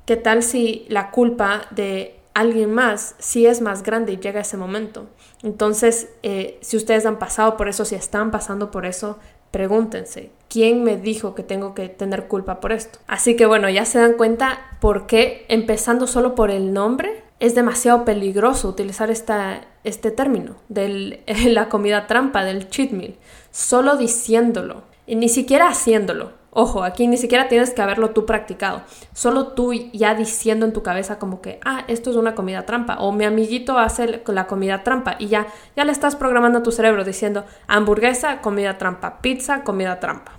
¿Qué 0.06 0.16
tal 0.16 0.42
si 0.42 0.86
la 0.88 1.10
culpa 1.10 1.66
de 1.70 2.18
alguien 2.32 2.72
más 2.72 3.14
sí 3.18 3.44
es 3.44 3.60
más 3.60 3.82
grande 3.82 4.14
y 4.14 4.16
llega 4.16 4.40
ese 4.40 4.56
momento? 4.56 5.04
Entonces, 5.42 6.08
eh, 6.22 6.56
si 6.62 6.78
ustedes 6.78 7.04
han 7.04 7.18
pasado 7.18 7.58
por 7.58 7.68
eso, 7.68 7.84
si 7.84 7.94
están 7.94 8.30
pasando 8.30 8.70
por 8.70 8.86
eso, 8.86 9.18
pregúntense, 9.50 10.30
¿quién 10.48 10.82
me 10.82 10.96
dijo 10.96 11.34
que 11.34 11.42
tengo 11.42 11.74
que 11.74 11.90
tener 11.90 12.26
culpa 12.26 12.60
por 12.60 12.72
esto? 12.72 13.00
Así 13.06 13.36
que 13.36 13.44
bueno, 13.44 13.68
ya 13.68 13.84
se 13.84 13.98
dan 13.98 14.14
cuenta 14.14 14.78
por 14.80 15.06
qué 15.06 15.44
empezando 15.50 16.06
solo 16.06 16.34
por 16.34 16.50
el 16.50 16.72
nombre 16.72 17.23
es 17.40 17.54
demasiado 17.54 18.04
peligroso 18.04 18.68
utilizar 18.68 19.10
este 19.10 20.10
término 20.10 20.56
de 20.68 21.22
la 21.46 21.68
comida 21.68 22.06
trampa, 22.06 22.44
del 22.44 22.68
cheat 22.68 22.90
meal, 22.90 23.16
solo 23.50 23.96
diciéndolo 23.96 24.82
y 25.06 25.16
ni 25.16 25.28
siquiera 25.28 25.68
haciéndolo. 25.68 26.44
Ojo, 26.56 26.84
aquí 26.84 27.08
ni 27.08 27.16
siquiera 27.16 27.48
tienes 27.48 27.74
que 27.74 27.82
haberlo 27.82 28.10
tú 28.10 28.26
practicado, 28.26 28.82
solo 29.12 29.48
tú 29.48 29.72
ya 29.72 30.14
diciendo 30.14 30.64
en 30.64 30.72
tu 30.72 30.84
cabeza 30.84 31.18
como 31.18 31.40
que, 31.40 31.58
ah, 31.64 31.82
esto 31.88 32.10
es 32.10 32.16
una 32.16 32.36
comida 32.36 32.64
trampa, 32.64 32.98
o 33.00 33.10
mi 33.10 33.24
amiguito 33.24 33.76
hace 33.76 34.22
la 34.24 34.46
comida 34.46 34.84
trampa 34.84 35.16
y 35.18 35.26
ya, 35.26 35.48
ya 35.74 35.84
le 35.84 35.90
estás 35.90 36.14
programando 36.14 36.60
a 36.60 36.62
tu 36.62 36.70
cerebro 36.70 37.02
diciendo 37.02 37.44
hamburguesa, 37.66 38.40
comida 38.40 38.78
trampa, 38.78 39.20
pizza, 39.20 39.64
comida 39.64 39.98
trampa. 39.98 40.38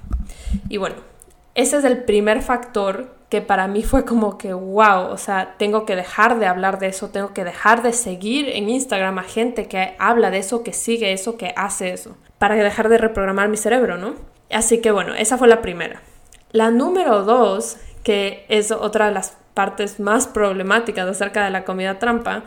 Y 0.69 0.77
bueno, 0.77 0.95
ese 1.53 1.77
es 1.77 1.83
el 1.83 2.05
primer 2.05 2.41
factor 2.41 3.13
que 3.35 3.41
para 3.41 3.67
mí 3.67 3.83
fue 3.83 4.05
como 4.05 4.37
que, 4.37 4.53
wow, 4.53 5.09
o 5.11 5.17
sea, 5.17 5.55
tengo 5.57 5.85
que 5.85 5.97
dejar 5.97 6.39
de 6.39 6.45
hablar 6.45 6.79
de 6.79 6.87
eso, 6.87 7.09
tengo 7.09 7.33
que 7.33 7.43
dejar 7.43 7.83
de 7.83 7.91
seguir 7.91 8.47
en 8.47 8.69
Instagram 8.69 9.19
a 9.19 9.23
gente 9.23 9.67
que 9.67 9.93
habla 9.99 10.31
de 10.31 10.37
eso, 10.37 10.63
que 10.63 10.71
sigue 10.71 11.11
eso, 11.11 11.35
que 11.35 11.53
hace 11.57 11.91
eso, 11.91 12.15
para 12.39 12.55
dejar 12.55 12.87
de 12.87 12.97
reprogramar 12.97 13.49
mi 13.49 13.57
cerebro, 13.57 13.97
¿no? 13.97 14.15
Así 14.49 14.79
que 14.79 14.89
bueno, 14.91 15.13
esa 15.15 15.37
fue 15.37 15.49
la 15.49 15.61
primera. 15.61 16.01
La 16.53 16.71
número 16.71 17.23
dos, 17.23 17.75
que 18.03 18.45
es 18.47 18.71
otra 18.71 19.07
de 19.07 19.11
las 19.11 19.35
partes 19.53 19.99
más 19.99 20.27
problemáticas 20.27 21.05
acerca 21.05 21.43
de 21.43 21.49
la 21.49 21.65
comida 21.65 21.99
trampa, 21.99 22.43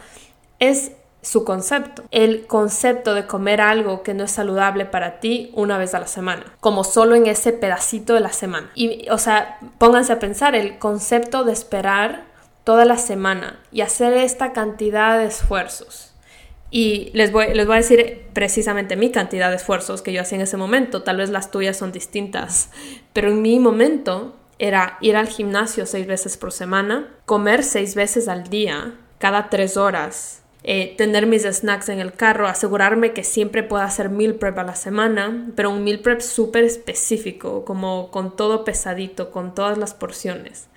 es 0.59 0.93
su 1.23 1.45
concepto. 1.45 2.05
El 2.11 2.47
concepto 2.47 3.15
de 3.15 3.27
comer 3.27 3.61
algo 3.61 4.03
que 4.03 4.15
no 4.15 4.25
es 4.25 4.31
saludable 4.31 4.85
para 4.85 5.21
ti 5.21 5.51
una 5.55 5.79
vez 5.79 5.95
a 5.95 6.01
la 6.01 6.07
semana, 6.07 6.45
como 6.61 6.85
solo 6.85 7.15
en 7.15 7.27
ese 7.27 7.53
pedacito 7.53 8.15
de 8.15 8.21
la 8.21 8.33
semana. 8.33 8.71
Y, 8.75 9.09
o 9.11 9.19
sea, 9.19 9.59
pónganse 9.79 10.13
a 10.13 10.19
pensar 10.19 10.55
el 10.55 10.79
concepto 10.79 11.45
de 11.45 11.53
esperar 11.53 12.25
toda 12.65 12.85
la 12.85 12.99
semana 12.99 13.61
y 13.73 13.81
hacer 13.81 14.13
esta 14.13 14.53
cantidad 14.53 15.19
de 15.19 15.27
esfuerzos 15.27 16.09
y 16.71 17.11
les 17.15 17.33
voy, 17.33 17.55
les 17.55 17.67
voy 17.67 17.75
a 17.75 17.79
decir 17.79 18.27
precisamente 18.33 18.97
mi 18.97 19.11
cantidad 19.11 19.49
de 19.51 19.57
esfuerzos 19.57 20.03
que 20.03 20.13
yo 20.13 20.21
hacía 20.21 20.37
en 20.37 20.43
ese 20.43 20.57
momento. 20.57 21.03
Tal 21.03 21.17
vez 21.17 21.31
las 21.31 21.51
tuyas 21.51 21.77
son 21.77 21.93
distintas, 21.93 22.71
pero 23.13 23.31
en 23.31 23.41
mi 23.41 23.59
momento 23.59 24.37
era 24.59 24.99
ir 25.01 25.17
al 25.17 25.29
gimnasio 25.29 25.87
seis 25.87 26.07
veces 26.07 26.37
por 26.37 26.53
semana, 26.53 27.09
comer 27.25 27.65
seis 27.65 27.95
veces 27.95 28.29
al 28.29 28.45
día, 28.45 28.95
cada 29.19 29.49
tres 29.49 29.77
horas, 29.77 30.38
eh, 30.65 30.95
tener 30.97 31.27
mis 31.27 31.45
snacks 31.45 31.89
en 31.89 32.01
el 32.01 32.13
carro, 32.13 32.49
asegurarme 32.49 33.13
que 33.13 33.25
siempre 33.25 33.63
pueda 33.63 33.85
hacer 33.85 34.11
meal 34.11 34.35
prep 34.35 34.59
a 34.59 34.65
la 34.65 34.75
semana, 34.75 35.51
pero 35.55 35.71
un 35.71 35.85
meal 35.85 36.01
prep 36.01 36.21
súper 36.21 36.65
específico, 36.65 37.65
como 37.65 38.11
con 38.11 38.37
todo 38.37 38.65
pesadito, 38.65 39.31
con 39.31 39.55
todas 39.55 39.79
las 39.79 39.95
porciones. 39.95 40.69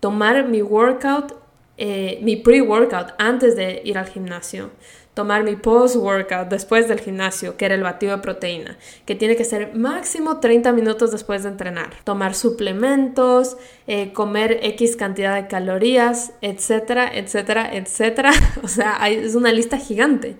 Tomar 0.00 0.48
mi 0.48 0.62
workout, 0.62 1.34
eh, 1.78 2.18
mi 2.22 2.36
pre-workout 2.36 3.14
antes 3.18 3.56
de 3.56 3.80
ir 3.84 3.96
al 3.96 4.06
gimnasio 4.06 4.70
tomar 5.18 5.42
mi 5.42 5.56
post-workout 5.56 6.48
después 6.48 6.86
del 6.86 7.00
gimnasio, 7.00 7.56
que 7.56 7.64
era 7.64 7.74
el 7.74 7.82
batido 7.82 8.14
de 8.14 8.22
proteína, 8.22 8.78
que 9.04 9.16
tiene 9.16 9.34
que 9.34 9.42
ser 9.42 9.74
máximo 9.74 10.38
30 10.38 10.70
minutos 10.70 11.10
después 11.10 11.42
de 11.42 11.48
entrenar. 11.48 11.90
Tomar 12.04 12.36
suplementos, 12.36 13.56
eh, 13.88 14.12
comer 14.12 14.60
X 14.62 14.94
cantidad 14.94 15.34
de 15.34 15.48
calorías, 15.48 16.34
etcétera, 16.40 17.10
etcétera, 17.12 17.68
etcétera. 17.74 18.30
O 18.62 18.68
sea, 18.68 18.96
es 19.08 19.34
una 19.34 19.50
lista 19.50 19.76
gigante. 19.76 20.36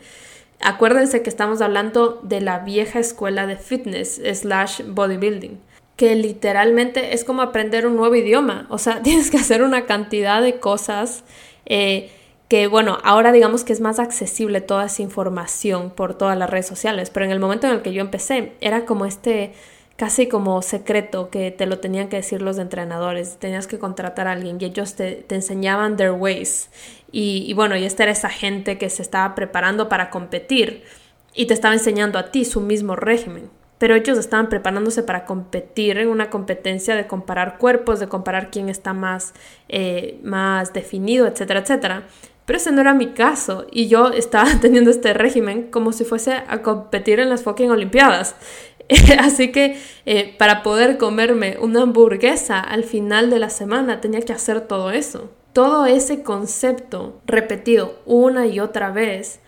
Acuérdense 0.60 1.22
que 1.22 1.30
estamos 1.30 1.60
hablando 1.60 2.20
de 2.22 2.40
la 2.40 2.60
vieja 2.60 3.00
escuela 3.00 3.48
de 3.48 3.56
fitness 3.56 4.20
slash 4.34 4.82
bodybuilding 4.86 5.58
que 5.98 6.14
literalmente 6.14 7.12
es 7.12 7.24
como 7.24 7.42
aprender 7.42 7.84
un 7.84 7.96
nuevo 7.96 8.14
idioma. 8.14 8.66
O 8.70 8.78
sea, 8.78 9.02
tienes 9.02 9.30
que 9.30 9.36
hacer 9.36 9.62
una 9.62 9.84
cantidad 9.84 10.40
de 10.40 10.60
cosas 10.60 11.24
eh, 11.66 12.10
que 12.48 12.68
bueno, 12.68 12.98
ahora 13.02 13.32
digamos 13.32 13.64
que 13.64 13.72
es 13.72 13.80
más 13.80 13.98
accesible 13.98 14.60
toda 14.62 14.86
esa 14.86 15.02
información 15.02 15.90
por 15.90 16.16
todas 16.16 16.38
las 16.38 16.48
redes 16.48 16.66
sociales, 16.66 17.10
pero 17.10 17.26
en 17.26 17.32
el 17.32 17.40
momento 17.40 17.66
en 17.66 17.74
el 17.74 17.82
que 17.82 17.92
yo 17.92 18.00
empecé 18.00 18.52
era 18.60 18.86
como 18.86 19.04
este 19.04 19.52
casi 19.96 20.28
como 20.28 20.62
secreto 20.62 21.30
que 21.30 21.50
te 21.50 21.66
lo 21.66 21.80
tenían 21.80 22.08
que 22.08 22.16
decir 22.16 22.40
los 22.40 22.58
entrenadores, 22.58 23.36
tenías 23.40 23.66
que 23.66 23.80
contratar 23.80 24.28
a 24.28 24.32
alguien 24.32 24.58
y 24.60 24.66
ellos 24.66 24.94
te, 24.94 25.26
enseñaban 25.28 25.96
their 25.96 26.12
ways. 26.12 26.70
Y, 27.10 27.44
y, 27.48 27.52
bueno, 27.54 27.76
y 27.76 27.84
esta 27.84 28.04
era 28.04 28.12
esa 28.12 28.30
gente 28.30 28.78
que 28.78 28.88
se 28.88 29.02
estaba 29.02 29.34
preparando 29.34 29.88
para 29.88 30.10
competir 30.10 30.84
y 31.34 31.46
te 31.46 31.54
estaba 31.54 31.74
enseñando 31.74 32.20
a 32.20 32.30
ti 32.30 32.44
su 32.44 32.60
mismo 32.60 32.94
régimen. 32.94 33.50
Pero 33.78 33.94
ellos 33.94 34.18
estaban 34.18 34.48
preparándose 34.48 35.02
para 35.02 35.24
competir 35.24 35.98
en 35.98 36.08
una 36.08 36.30
competencia 36.30 36.96
de 36.96 37.06
comparar 37.06 37.58
cuerpos, 37.58 38.00
de 38.00 38.08
comparar 38.08 38.50
quién 38.50 38.68
está 38.68 38.92
más, 38.92 39.34
eh, 39.68 40.18
más 40.22 40.72
definido, 40.72 41.26
etcétera, 41.26 41.60
etcétera. 41.60 42.02
Pero 42.48 42.56
ese 42.56 42.72
no 42.72 42.80
era 42.80 42.94
mi 42.94 43.08
caso 43.08 43.66
y 43.70 43.88
yo 43.88 44.08
estaba 44.08 44.48
teniendo 44.60 44.90
este 44.90 45.12
régimen 45.12 45.70
como 45.70 45.92
si 45.92 46.04
fuese 46.04 46.32
a 46.32 46.62
competir 46.62 47.20
en 47.20 47.28
las 47.28 47.42
fucking 47.42 47.70
Olimpiadas. 47.70 48.36
Así 49.18 49.52
que 49.52 49.78
eh, 50.06 50.34
para 50.38 50.62
poder 50.62 50.96
comerme 50.96 51.58
una 51.60 51.82
hamburguesa 51.82 52.58
al 52.58 52.84
final 52.84 53.28
de 53.28 53.38
la 53.38 53.50
semana 53.50 54.00
tenía 54.00 54.22
que 54.22 54.32
hacer 54.32 54.62
todo 54.62 54.92
eso. 54.92 55.30
Todo 55.52 55.84
ese 55.84 56.22
concepto 56.22 57.20
repetido 57.26 58.00
una 58.06 58.46
y 58.46 58.60
otra 58.60 58.90
vez 58.90 59.40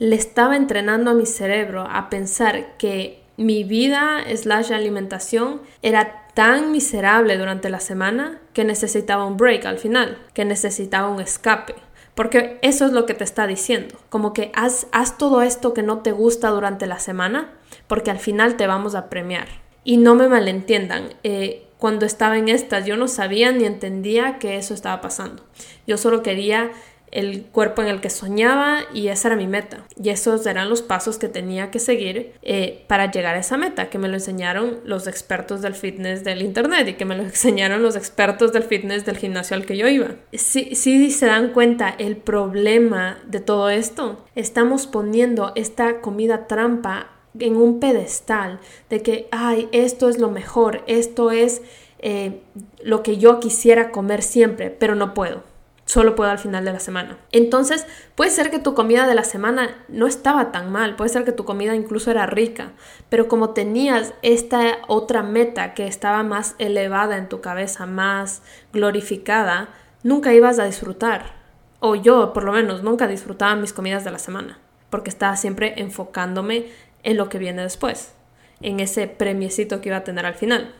le 0.00 0.16
estaba 0.16 0.56
entrenando 0.56 1.12
a 1.12 1.14
mi 1.14 1.26
cerebro 1.26 1.86
a 1.88 2.10
pensar 2.10 2.76
que 2.76 3.17
mi 3.38 3.62
vida 3.62 4.24
slash 4.36 4.72
alimentación 4.72 5.62
era 5.80 6.26
tan 6.34 6.72
miserable 6.72 7.38
durante 7.38 7.70
la 7.70 7.80
semana 7.80 8.40
que 8.52 8.64
necesitaba 8.64 9.24
un 9.24 9.36
break 9.36 9.64
al 9.64 9.78
final, 9.78 10.18
que 10.34 10.44
necesitaba 10.44 11.08
un 11.08 11.20
escape. 11.20 11.74
Porque 12.16 12.58
eso 12.62 12.84
es 12.84 12.92
lo 12.92 13.06
que 13.06 13.14
te 13.14 13.22
está 13.22 13.46
diciendo. 13.46 13.94
Como 14.08 14.32
que 14.32 14.50
haz, 14.54 14.88
haz 14.90 15.18
todo 15.18 15.42
esto 15.42 15.72
que 15.72 15.84
no 15.84 15.98
te 15.98 16.10
gusta 16.10 16.50
durante 16.50 16.86
la 16.86 16.98
semana, 16.98 17.52
porque 17.86 18.10
al 18.10 18.18
final 18.18 18.56
te 18.56 18.66
vamos 18.66 18.96
a 18.96 19.08
premiar. 19.08 19.46
Y 19.84 19.98
no 19.98 20.16
me 20.16 20.28
malentiendan, 20.28 21.14
eh, 21.22 21.68
cuando 21.78 22.06
estaba 22.06 22.36
en 22.38 22.48
estas 22.48 22.86
yo 22.86 22.96
no 22.96 23.06
sabía 23.06 23.52
ni 23.52 23.64
entendía 23.64 24.38
que 24.40 24.56
eso 24.56 24.74
estaba 24.74 25.00
pasando. 25.00 25.44
Yo 25.86 25.96
solo 25.96 26.24
quería 26.24 26.72
el 27.10 27.44
cuerpo 27.46 27.82
en 27.82 27.88
el 27.88 28.00
que 28.00 28.10
soñaba 28.10 28.80
y 28.92 29.08
esa 29.08 29.28
era 29.28 29.36
mi 29.36 29.46
meta. 29.46 29.84
Y 30.02 30.10
esos 30.10 30.46
eran 30.46 30.68
los 30.68 30.82
pasos 30.82 31.18
que 31.18 31.28
tenía 31.28 31.70
que 31.70 31.78
seguir 31.78 32.32
eh, 32.42 32.84
para 32.86 33.10
llegar 33.10 33.34
a 33.34 33.40
esa 33.40 33.56
meta, 33.56 33.90
que 33.90 33.98
me 33.98 34.08
lo 34.08 34.14
enseñaron 34.14 34.80
los 34.84 35.06
expertos 35.06 35.62
del 35.62 35.74
fitness 35.74 36.24
del 36.24 36.42
internet 36.42 36.88
y 36.88 36.94
que 36.94 37.04
me 37.04 37.16
lo 37.16 37.22
enseñaron 37.24 37.82
los 37.82 37.96
expertos 37.96 38.52
del 38.52 38.62
fitness 38.62 39.04
del 39.04 39.16
gimnasio 39.16 39.56
al 39.56 39.66
que 39.66 39.76
yo 39.76 39.88
iba. 39.88 40.16
Si, 40.32 40.74
si 40.74 41.10
se 41.10 41.26
dan 41.26 41.52
cuenta 41.52 41.94
el 41.98 42.16
problema 42.16 43.18
de 43.26 43.40
todo 43.40 43.70
esto, 43.70 44.24
estamos 44.34 44.86
poniendo 44.86 45.52
esta 45.54 46.00
comida 46.00 46.46
trampa 46.46 47.10
en 47.38 47.56
un 47.56 47.80
pedestal 47.80 48.60
de 48.90 49.02
que, 49.02 49.28
ay, 49.30 49.68
esto 49.72 50.08
es 50.08 50.18
lo 50.18 50.30
mejor, 50.30 50.82
esto 50.86 51.30
es 51.30 51.62
eh, 52.00 52.40
lo 52.82 53.02
que 53.02 53.18
yo 53.18 53.40
quisiera 53.40 53.90
comer 53.90 54.22
siempre, 54.22 54.70
pero 54.70 54.94
no 54.94 55.14
puedo 55.14 55.42
solo 55.88 56.14
puedo 56.14 56.30
al 56.30 56.38
final 56.38 56.66
de 56.66 56.72
la 56.72 56.80
semana. 56.80 57.16
Entonces, 57.32 57.86
puede 58.14 58.30
ser 58.30 58.50
que 58.50 58.58
tu 58.58 58.74
comida 58.74 59.06
de 59.06 59.14
la 59.14 59.24
semana 59.24 59.74
no 59.88 60.06
estaba 60.06 60.52
tan 60.52 60.70
mal, 60.70 60.96
puede 60.96 61.08
ser 61.08 61.24
que 61.24 61.32
tu 61.32 61.46
comida 61.46 61.74
incluso 61.74 62.10
era 62.10 62.26
rica, 62.26 62.72
pero 63.08 63.26
como 63.26 63.50
tenías 63.50 64.12
esta 64.20 64.80
otra 64.86 65.22
meta 65.22 65.72
que 65.72 65.86
estaba 65.86 66.22
más 66.22 66.56
elevada 66.58 67.16
en 67.16 67.30
tu 67.30 67.40
cabeza, 67.40 67.86
más 67.86 68.42
glorificada, 68.70 69.70
nunca 70.02 70.34
ibas 70.34 70.58
a 70.58 70.66
disfrutar. 70.66 71.38
O 71.80 71.94
yo, 71.94 72.34
por 72.34 72.44
lo 72.44 72.52
menos, 72.52 72.82
nunca 72.82 73.06
disfrutaba 73.06 73.56
mis 73.56 73.72
comidas 73.72 74.04
de 74.04 74.10
la 74.10 74.18
semana, 74.18 74.58
porque 74.90 75.08
estaba 75.08 75.36
siempre 75.36 75.80
enfocándome 75.80 76.66
en 77.02 77.16
lo 77.16 77.30
que 77.30 77.38
viene 77.38 77.62
después, 77.62 78.12
en 78.60 78.80
ese 78.80 79.08
premiecito 79.08 79.80
que 79.80 79.88
iba 79.88 79.96
a 79.96 80.04
tener 80.04 80.26
al 80.26 80.34
final. 80.34 80.74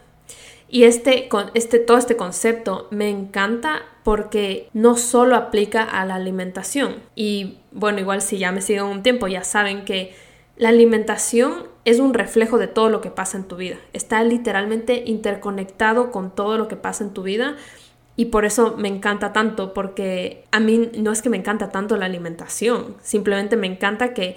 Y 0.68 0.84
este, 0.84 1.28
este, 1.54 1.78
todo 1.78 1.96
este 1.96 2.16
concepto 2.16 2.88
me 2.90 3.08
encanta 3.08 3.82
porque 4.04 4.68
no 4.74 4.96
solo 4.96 5.36
aplica 5.36 5.82
a 5.82 6.04
la 6.04 6.16
alimentación. 6.16 6.96
Y 7.14 7.58
bueno, 7.72 8.00
igual 8.00 8.20
si 8.20 8.38
ya 8.38 8.52
me 8.52 8.60
siguen 8.60 8.84
un 8.84 9.02
tiempo 9.02 9.28
ya 9.28 9.44
saben 9.44 9.84
que 9.84 10.14
la 10.56 10.70
alimentación 10.70 11.68
es 11.84 12.00
un 12.00 12.12
reflejo 12.12 12.58
de 12.58 12.66
todo 12.66 12.90
lo 12.90 13.00
que 13.00 13.10
pasa 13.10 13.38
en 13.38 13.44
tu 13.44 13.56
vida. 13.56 13.76
Está 13.92 14.22
literalmente 14.24 15.04
interconectado 15.06 16.10
con 16.10 16.34
todo 16.34 16.58
lo 16.58 16.68
que 16.68 16.76
pasa 16.76 17.04
en 17.04 17.14
tu 17.14 17.22
vida. 17.22 17.56
Y 18.16 18.26
por 18.26 18.44
eso 18.44 18.74
me 18.76 18.88
encanta 18.88 19.32
tanto, 19.32 19.72
porque 19.72 20.44
a 20.50 20.58
mí 20.58 20.90
no 20.98 21.12
es 21.12 21.22
que 21.22 21.30
me 21.30 21.36
encanta 21.36 21.70
tanto 21.70 21.96
la 21.96 22.06
alimentación, 22.06 22.96
simplemente 23.00 23.56
me 23.56 23.68
encanta 23.68 24.12
que 24.12 24.36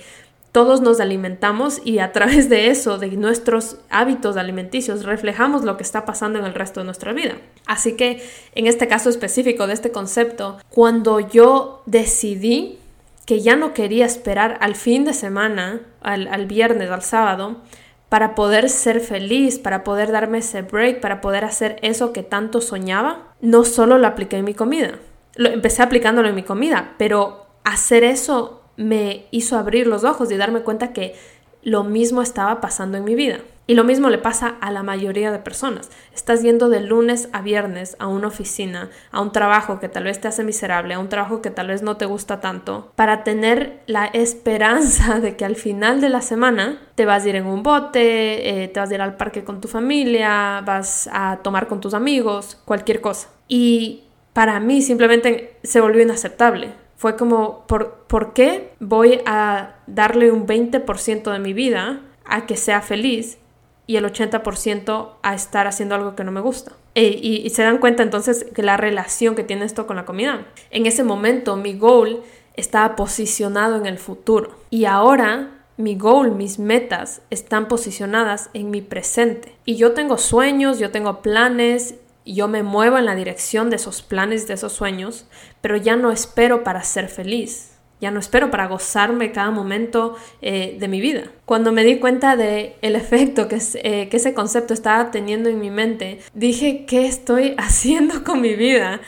todos 0.52 0.82
nos 0.82 1.00
alimentamos 1.00 1.82
y 1.86 2.00
a 2.00 2.12
través 2.12 2.50
de 2.50 2.68
eso, 2.68 2.98
de 2.98 3.08
nuestros 3.12 3.78
hábitos 3.90 4.38
alimenticios, 4.38 5.06
reflejamos 5.06 5.64
lo 5.64 5.78
que 5.78 5.84
está 5.84 6.06
pasando 6.06 6.40
en 6.40 6.46
el 6.46 6.54
resto 6.54 6.82
de 6.82 6.86
nuestra 6.86 7.14
vida. 7.14 7.38
Así 7.66 7.96
que 7.96 8.22
en 8.54 8.68
este 8.68 8.88
caso 8.88 9.10
específico 9.10 9.68
de 9.68 9.74
este 9.74 9.92
concepto, 9.92 10.58
cuando 10.70 11.20
yo 11.20 11.84
decidí 11.86 12.80
que 13.26 13.40
ya 13.40 13.56
no 13.56 13.74
quería 13.74 14.06
esperar 14.06 14.58
al 14.62 14.76
fin 14.76 15.06
de 15.06 15.14
semana, 15.14 15.82
al, 16.02 16.46
viernes, 16.48 16.90
al 16.90 17.04
sábado, 17.04 17.62
para 18.10 18.36
poder 18.36 18.70
ser 18.70 19.00
feliz, 19.00 19.58
para 19.58 19.86
poder 19.86 20.12
darme 20.12 20.40
ese 20.40 20.64
break, 20.64 21.00
para 21.00 21.22
poder 21.22 21.46
hacer 21.46 21.78
eso 21.82 22.12
que 22.12 22.24
tanto 22.24 22.60
soñaba, 22.60 23.34
no 23.40 23.64
solo 23.64 23.98
lo 23.98 24.08
apliqué 24.08 24.38
en 24.38 24.46
mi 24.46 24.54
comida. 24.54 25.00
Lo 25.36 25.48
empecé 25.48 25.82
aplicándolo 25.82 26.28
en 26.28 26.36
mi 26.36 26.44
comida, 26.44 26.96
pero 26.98 27.46
hacer 27.64 28.04
eso 28.04 28.61
me 28.78 29.26
hizo 29.32 29.58
abrir 29.58 29.88
los 29.88 30.04
ojos 30.04 30.32
y 30.32 30.38
darme 30.38 30.62
cuenta 30.62 30.94
que 30.94 31.16
lo 31.64 31.84
mismo 31.84 32.22
estaba 32.22 32.62
pasando 32.62 32.98
en 32.98 33.04
mi 33.04 33.16
vida. 33.16 33.40
Y 33.68 33.76
lo 33.76 33.84
mismo 33.84 34.10
le 34.10 34.18
pasa 34.18 34.56
a 34.60 34.72
la 34.72 34.84
mayoría 34.84 35.32
de 35.32 35.40
personas. 35.40 35.92
Estás 36.14 36.42
yendo 36.42 36.68
de 36.68 36.82
lunes 36.82 37.30
a 37.32 37.42
viernes 37.42 37.96
a 38.00 38.08
una 38.08 38.28
oficina, 38.28 38.90
a 39.12 39.22
un 39.22 39.32
trabajo 39.32 39.80
que 39.80 39.88
tal 39.88 40.06
vez 40.06 40.20
te 40.20 40.28
hace 40.28 40.44
miserable, 40.44 40.96
a 40.96 41.00
un 41.00 41.08
trabajo 41.08 41.42
que 41.42 41.52
tal 41.52 41.68
vez 41.68 41.82
no 41.82 41.96
te 41.96 42.06
gusta 42.06 42.42
tanto, 42.42 42.92
para 42.96 43.24
tener 43.24 43.82
la 43.86 44.08
esperanza 44.08 45.20
de 45.22 45.38
que 45.38 45.46
al 45.46 45.56
final 45.56 46.02
de 46.02 46.10
la 46.10 46.22
semana 46.22 46.82
te 46.96 47.06
vas 47.06 47.24
a 47.24 47.30
ir 47.30 47.36
en 47.38 47.46
un 47.46 47.64
bote, 47.64 48.64
eh, 48.64 48.68
te 48.68 48.80
vas 48.80 48.90
a 48.92 48.96
ir 48.96 49.02
al 49.02 49.16
parque 49.16 49.46
con 49.46 49.62
tu 49.62 49.68
familia, 49.68 50.62
vas 50.66 51.10
a 51.14 51.40
tomar 51.42 51.68
con 51.68 51.80
tus 51.80 51.94
amigos, 51.94 52.58
cualquier 52.66 53.00
cosa. 53.00 53.30
Y 53.48 54.04
para 54.34 54.60
mí 54.60 54.82
simplemente 54.82 55.56
se 55.64 55.80
volvió 55.80 56.02
inaceptable 56.02 56.81
fue 57.02 57.16
como, 57.16 57.66
¿por, 57.66 58.04
¿por 58.06 58.32
qué 58.34 58.74
voy 58.80 59.22
a 59.26 59.78
darle 59.88 60.32
un 60.32 60.46
20% 60.46 61.32
de 61.32 61.40
mi 61.40 61.52
vida 61.52 62.02
a 62.26 62.46
que 62.46 62.56
sea 62.56 62.84
feliz 62.84 63.40
y 63.88 63.96
el 63.96 64.06
80% 64.06 65.10
a 65.24 65.34
estar 65.34 65.66
haciendo 65.66 65.96
algo 65.96 66.16
que 66.16 66.24
no 66.24 66.32
me 66.32 66.42
gusta? 66.42 66.74
E, 66.94 67.06
y, 67.06 67.38
y, 67.38 67.50
se 67.50 67.64
dan 67.64 67.80
cuenta 67.80 68.04
entonces 68.04 68.46
que 68.54 68.62
la 68.62 68.78
relación 68.78 69.34
que 69.34 69.44
tiene 69.44 69.66
esto 69.66 69.88
con 69.88 69.96
la 69.96 70.06
comida. 70.06 70.46
En 70.70 70.86
ese 70.86 71.04
momento 71.04 71.56
mi 71.56 71.74
goal 71.74 72.22
estaba 72.56 72.96
posicionado 72.96 73.78
en 73.78 73.88
el 73.88 73.98
futuro 73.98 74.60
y 74.70 74.86
ahora 74.86 75.50
mi 75.78 75.96
goal, 75.96 76.34
mis 76.34 76.60
metas 76.60 77.24
están 77.32 77.68
posicionadas 77.68 78.52
en 78.54 78.70
mi 78.70 78.84
presente. 78.84 79.56
Y 79.66 79.76
yo 79.76 79.94
tengo 79.94 80.20
sueños, 80.20 80.78
yo 80.78 80.92
tengo 80.92 81.24
planes 81.24 81.96
yo 82.26 82.48
me 82.48 82.64
muevo 82.64 82.98
en 82.98 83.06
la 83.06 83.16
dirección 83.16 83.70
de 83.70 83.78
esos 83.78 84.02
planes, 84.02 84.48
de 84.48 84.54
esos 84.54 84.74
sueños, 84.74 85.26
pero 85.62 85.78
ya 85.78 85.96
no 85.96 86.12
espero 86.12 86.64
para 86.64 86.84
ser 86.84 87.08
feliz. 87.10 87.72
Ya 88.00 88.10
no 88.10 88.20
espero 88.20 88.50
para 88.50 88.68
gozarme 88.68 89.32
cada 89.32 89.52
momento 89.52 90.16
eh, 90.42 90.76
de 90.80 90.88
mi 90.88 91.00
vida. 91.00 91.26
Cuando 91.46 91.72
me 91.72 91.84
di 91.84 92.00
cuenta 92.00 92.36
del 92.36 92.74
el 92.82 92.96
efecto 92.96 93.48
que, 93.48 93.60
eh, 93.76 94.10
que 94.10 94.18
ese 94.18 94.34
concepto 94.34 94.74
estaba 94.74 95.12
teniendo 95.12 95.50
en 95.50 95.60
mi 95.60 95.70
mente, 95.70 96.20
dije, 96.34 96.86
¿qué 96.88 97.06
estoy 97.06 97.54
haciendo 97.60 98.24
con 98.24 98.42
mi 98.42 98.56
vida? 98.56 99.02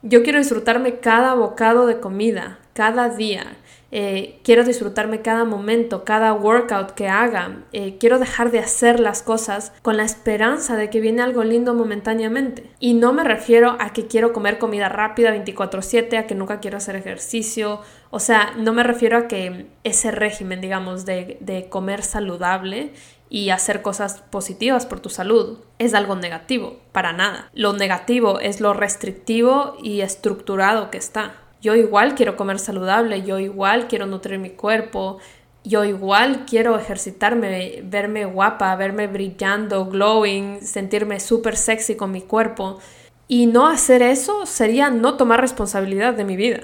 Yo 0.00 0.22
quiero 0.22 0.38
disfrutarme 0.38 0.98
cada 0.98 1.34
bocado 1.34 1.86
de 1.86 2.00
comida, 2.00 2.58
cada 2.72 3.10
día. 3.10 3.58
Eh, 3.90 4.40
quiero 4.44 4.64
disfrutarme 4.64 5.22
cada 5.22 5.44
momento, 5.44 6.04
cada 6.04 6.32
workout 6.32 6.90
que 6.92 7.08
haga. 7.08 7.64
Eh, 7.72 7.96
quiero 7.98 8.18
dejar 8.18 8.50
de 8.50 8.58
hacer 8.58 9.00
las 9.00 9.22
cosas 9.22 9.72
con 9.82 9.96
la 9.96 10.04
esperanza 10.04 10.76
de 10.76 10.90
que 10.90 11.00
viene 11.00 11.22
algo 11.22 11.42
lindo 11.44 11.74
momentáneamente. 11.74 12.70
Y 12.78 12.94
no 12.94 13.12
me 13.12 13.24
refiero 13.24 13.76
a 13.78 13.92
que 13.92 14.06
quiero 14.06 14.32
comer 14.32 14.58
comida 14.58 14.88
rápida 14.88 15.30
24/7, 15.30 16.18
a 16.18 16.26
que 16.26 16.34
nunca 16.34 16.60
quiero 16.60 16.76
hacer 16.76 16.96
ejercicio. 16.96 17.80
O 18.10 18.20
sea, 18.20 18.52
no 18.56 18.72
me 18.72 18.82
refiero 18.82 19.16
a 19.18 19.28
que 19.28 19.66
ese 19.84 20.10
régimen, 20.10 20.60
digamos, 20.60 21.06
de, 21.06 21.38
de 21.40 21.68
comer 21.68 22.02
saludable 22.02 22.92
y 23.30 23.50
hacer 23.50 23.82
cosas 23.82 24.22
positivas 24.30 24.86
por 24.86 25.00
tu 25.00 25.10
salud 25.10 25.58
es 25.78 25.94
algo 25.94 26.16
negativo, 26.16 26.78
para 26.92 27.12
nada. 27.12 27.50
Lo 27.52 27.72
negativo 27.72 28.40
es 28.40 28.60
lo 28.60 28.72
restrictivo 28.72 29.76
y 29.82 30.00
estructurado 30.00 30.90
que 30.90 30.98
está. 30.98 31.34
Yo 31.60 31.74
igual 31.74 32.14
quiero 32.14 32.36
comer 32.36 32.58
saludable, 32.58 33.22
yo 33.22 33.38
igual 33.38 33.88
quiero 33.88 34.06
nutrir 34.06 34.38
mi 34.38 34.50
cuerpo, 34.50 35.18
yo 35.64 35.84
igual 35.84 36.46
quiero 36.46 36.78
ejercitarme, 36.78 37.82
verme 37.84 38.24
guapa, 38.24 38.74
verme 38.76 39.06
brillando, 39.06 39.86
glowing, 39.86 40.60
sentirme 40.62 41.20
súper 41.20 41.56
sexy 41.56 41.96
con 41.96 42.10
mi 42.12 42.22
cuerpo. 42.22 42.78
Y 43.26 43.46
no 43.46 43.66
hacer 43.66 44.02
eso 44.02 44.46
sería 44.46 44.88
no 44.88 45.16
tomar 45.16 45.40
responsabilidad 45.40 46.14
de 46.14 46.24
mi 46.24 46.36
vida. 46.36 46.60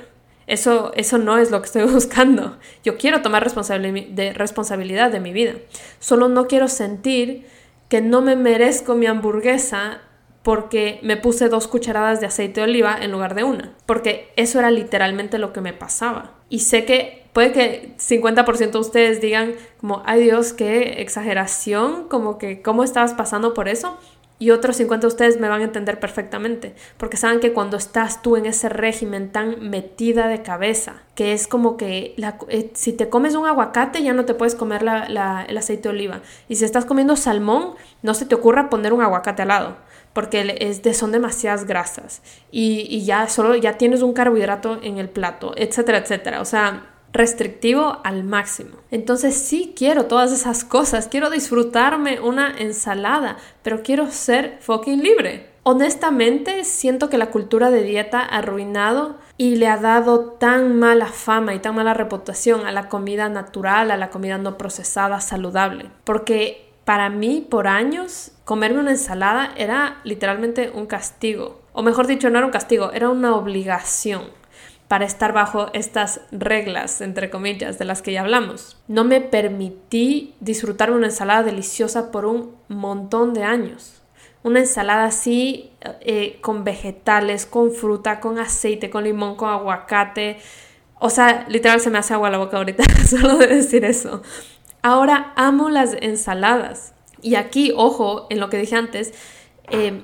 Eso, 0.46 0.92
eso 0.94 1.18
no 1.18 1.38
es 1.38 1.50
lo 1.50 1.60
que 1.60 1.66
estoy 1.66 1.82
buscando. 1.92 2.56
Yo 2.82 2.96
quiero 2.96 3.20
tomar 3.20 3.44
de, 3.44 4.32
responsabilidad 4.34 5.10
de 5.10 5.20
mi 5.20 5.32
vida. 5.32 5.54
Solo 5.98 6.28
no 6.28 6.46
quiero 6.46 6.68
sentir 6.68 7.46
que 7.88 8.00
no 8.00 8.22
me 8.22 8.36
merezco 8.36 8.94
mi 8.94 9.06
hamburguesa 9.06 10.00
porque 10.44 11.00
me 11.02 11.16
puse 11.16 11.48
dos 11.48 11.66
cucharadas 11.66 12.20
de 12.20 12.26
aceite 12.26 12.60
de 12.60 12.64
oliva 12.64 12.98
en 13.00 13.10
lugar 13.10 13.34
de 13.34 13.44
una, 13.44 13.72
porque 13.86 14.30
eso 14.36 14.58
era 14.58 14.70
literalmente 14.70 15.38
lo 15.38 15.54
que 15.54 15.62
me 15.62 15.72
pasaba. 15.72 16.34
Y 16.50 16.60
sé 16.60 16.84
que 16.84 17.24
puede 17.32 17.52
que 17.52 17.94
50% 17.96 18.70
de 18.70 18.78
ustedes 18.78 19.22
digan 19.22 19.54
como, 19.80 20.02
ay 20.04 20.22
Dios, 20.22 20.52
qué 20.52 21.00
exageración, 21.00 22.08
como 22.08 22.36
que, 22.36 22.60
¿cómo 22.60 22.84
estabas 22.84 23.14
pasando 23.14 23.54
por 23.54 23.68
eso? 23.68 23.96
Y 24.38 24.50
otros 24.50 24.76
50 24.76 25.06
de 25.06 25.08
ustedes 25.08 25.40
me 25.40 25.48
van 25.48 25.62
a 25.62 25.64
entender 25.64 25.98
perfectamente, 25.98 26.74
porque 26.98 27.16
saben 27.16 27.40
que 27.40 27.54
cuando 27.54 27.78
estás 27.78 28.20
tú 28.20 28.36
en 28.36 28.44
ese 28.44 28.68
régimen 28.68 29.32
tan 29.32 29.70
metida 29.70 30.28
de 30.28 30.42
cabeza, 30.42 31.04
que 31.14 31.32
es 31.32 31.46
como 31.46 31.78
que 31.78 32.14
eh, 32.48 32.70
si 32.74 32.92
te 32.92 33.08
comes 33.08 33.34
un 33.34 33.46
aguacate 33.46 34.02
ya 34.02 34.12
no 34.12 34.26
te 34.26 34.34
puedes 34.34 34.54
comer 34.54 34.82
el 34.82 35.56
aceite 35.56 35.84
de 35.84 35.88
oliva, 35.88 36.20
y 36.50 36.56
si 36.56 36.66
estás 36.66 36.84
comiendo 36.84 37.16
salmón, 37.16 37.76
no 38.02 38.12
se 38.12 38.26
te 38.26 38.34
ocurra 38.34 38.68
poner 38.68 38.92
un 38.92 39.00
aguacate 39.00 39.40
al 39.40 39.48
lado 39.48 39.76
porque 40.14 40.56
es 40.60 40.96
son 40.96 41.12
demasiadas 41.12 41.66
grasas 41.66 42.22
y, 42.50 43.04
ya 43.04 43.28
solo 43.28 43.54
ya 43.56 43.76
tienes 43.76 44.00
un 44.00 44.14
carbohidrato 44.14 44.78
en 44.82 44.96
el 44.96 45.10
plato, 45.10 45.52
etcétera, 45.56 45.98
etcétera. 45.98 46.40
O 46.40 46.44
sea, 46.46 46.86
restrictivo 47.12 48.00
al 48.04 48.24
máximo. 48.24 48.78
Entonces 48.90 49.34
sí 49.34 49.74
quiero 49.76 50.06
todas 50.06 50.32
esas 50.32 50.64
cosas, 50.64 51.08
quiero 51.08 51.30
disfrutarme 51.30 52.20
una 52.20 52.56
ensalada, 52.58 53.36
pero 53.62 53.82
quiero 53.82 54.10
ser 54.10 54.58
fucking 54.60 55.02
libre. 55.02 55.50
Honestamente, 55.62 56.64
siento 56.64 57.08
que 57.08 57.18
la 57.18 57.30
cultura 57.30 57.70
de 57.70 57.82
dieta 57.82 58.20
ha 58.20 58.38
arruinado 58.38 59.16
y 59.38 59.56
le 59.56 59.66
ha 59.68 59.78
dado 59.78 60.20
tan 60.32 60.78
mala 60.78 61.06
fama 61.06 61.54
y 61.54 61.58
tan 61.58 61.74
mala 61.74 61.94
reputación 61.94 62.66
a 62.66 62.72
la 62.72 62.88
comida 62.88 63.28
natural, 63.28 63.90
a 63.90 63.96
la 63.96 64.10
comida 64.10 64.36
no 64.36 64.58
procesada, 64.58 65.20
saludable. 65.20 65.90
Porque 66.04 66.70
para 66.84 67.08
mí, 67.08 67.46
por 67.48 67.66
años, 67.66 68.32
comerme 68.44 68.80
una 68.80 68.92
ensalada 68.92 69.52
era 69.56 70.00
literalmente 70.04 70.70
un 70.70 70.86
castigo. 70.86 71.62
O 71.72 71.82
mejor 71.82 72.06
dicho, 72.06 72.30
no 72.30 72.38
era 72.38 72.46
un 72.46 72.52
castigo, 72.52 72.92
era 72.92 73.08
una 73.08 73.34
obligación 73.34 74.22
para 74.88 75.06
estar 75.06 75.32
bajo 75.32 75.70
estas 75.72 76.20
reglas, 76.30 77.00
entre 77.00 77.30
comillas, 77.30 77.78
de 77.78 77.84
las 77.84 78.02
que 78.02 78.12
ya 78.12 78.20
hablamos. 78.20 78.76
No 78.86 79.04
me 79.04 79.20
permití 79.20 80.34
disfrutar 80.40 80.90
una 80.90 81.06
ensalada 81.06 81.42
deliciosa 81.42 82.10
por 82.12 82.26
un 82.26 82.54
montón 82.68 83.34
de 83.34 83.44
años. 83.44 84.02
Una 84.42 84.60
ensalada 84.60 85.06
así, 85.06 85.72
eh, 86.00 86.38
con 86.42 86.64
vegetales, 86.64 87.46
con 87.46 87.72
fruta, 87.72 88.20
con 88.20 88.38
aceite, 88.38 88.90
con 88.90 89.04
limón, 89.04 89.36
con 89.36 89.48
aguacate. 89.48 90.38
O 90.98 91.08
sea, 91.08 91.46
literal 91.48 91.80
se 91.80 91.88
me 91.90 91.98
hace 91.98 92.12
agua 92.12 92.30
la 92.30 92.38
boca 92.38 92.58
ahorita 92.58 92.84
solo 93.08 93.38
de 93.38 93.46
decir 93.46 93.86
eso. 93.86 94.22
Ahora 94.82 95.32
amo 95.34 95.70
las 95.70 95.94
ensaladas. 95.94 96.93
Y 97.24 97.36
aquí, 97.36 97.72
ojo, 97.74 98.26
en 98.28 98.38
lo 98.38 98.50
que 98.50 98.58
dije 98.58 98.76
antes, 98.76 99.14
eh, 99.70 100.02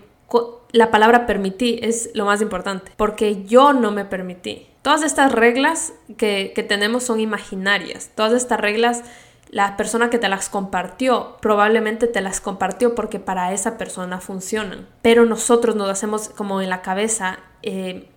la 0.72 0.90
palabra 0.90 1.26
permití 1.26 1.78
es 1.82 2.10
lo 2.14 2.24
más 2.24 2.40
importante, 2.40 2.92
porque 2.96 3.44
yo 3.44 3.72
no 3.72 3.90
me 3.90 4.04
permití. 4.04 4.66
Todas 4.82 5.02
estas 5.02 5.32
reglas 5.32 5.92
que, 6.16 6.52
que 6.54 6.62
tenemos 6.62 7.04
son 7.04 7.20
imaginarias. 7.20 8.10
Todas 8.14 8.32
estas 8.32 8.58
reglas 8.58 9.04
la 9.50 9.76
persona 9.76 10.10
que 10.10 10.18
te 10.18 10.28
las 10.28 10.48
compartió 10.48 11.36
probablemente 11.40 12.06
te 12.06 12.20
las 12.20 12.40
compartió 12.40 12.94
porque 12.94 13.18
para 13.18 13.52
esa 13.52 13.76
persona 13.76 14.20
funcionan. 14.20 14.86
Pero 15.02 15.26
nosotros 15.26 15.76
nos 15.76 15.90
hacemos 15.90 16.28
como 16.28 16.62
en 16.62 16.70
la 16.70 16.82
cabeza 16.82 17.40
eh, 17.62 18.08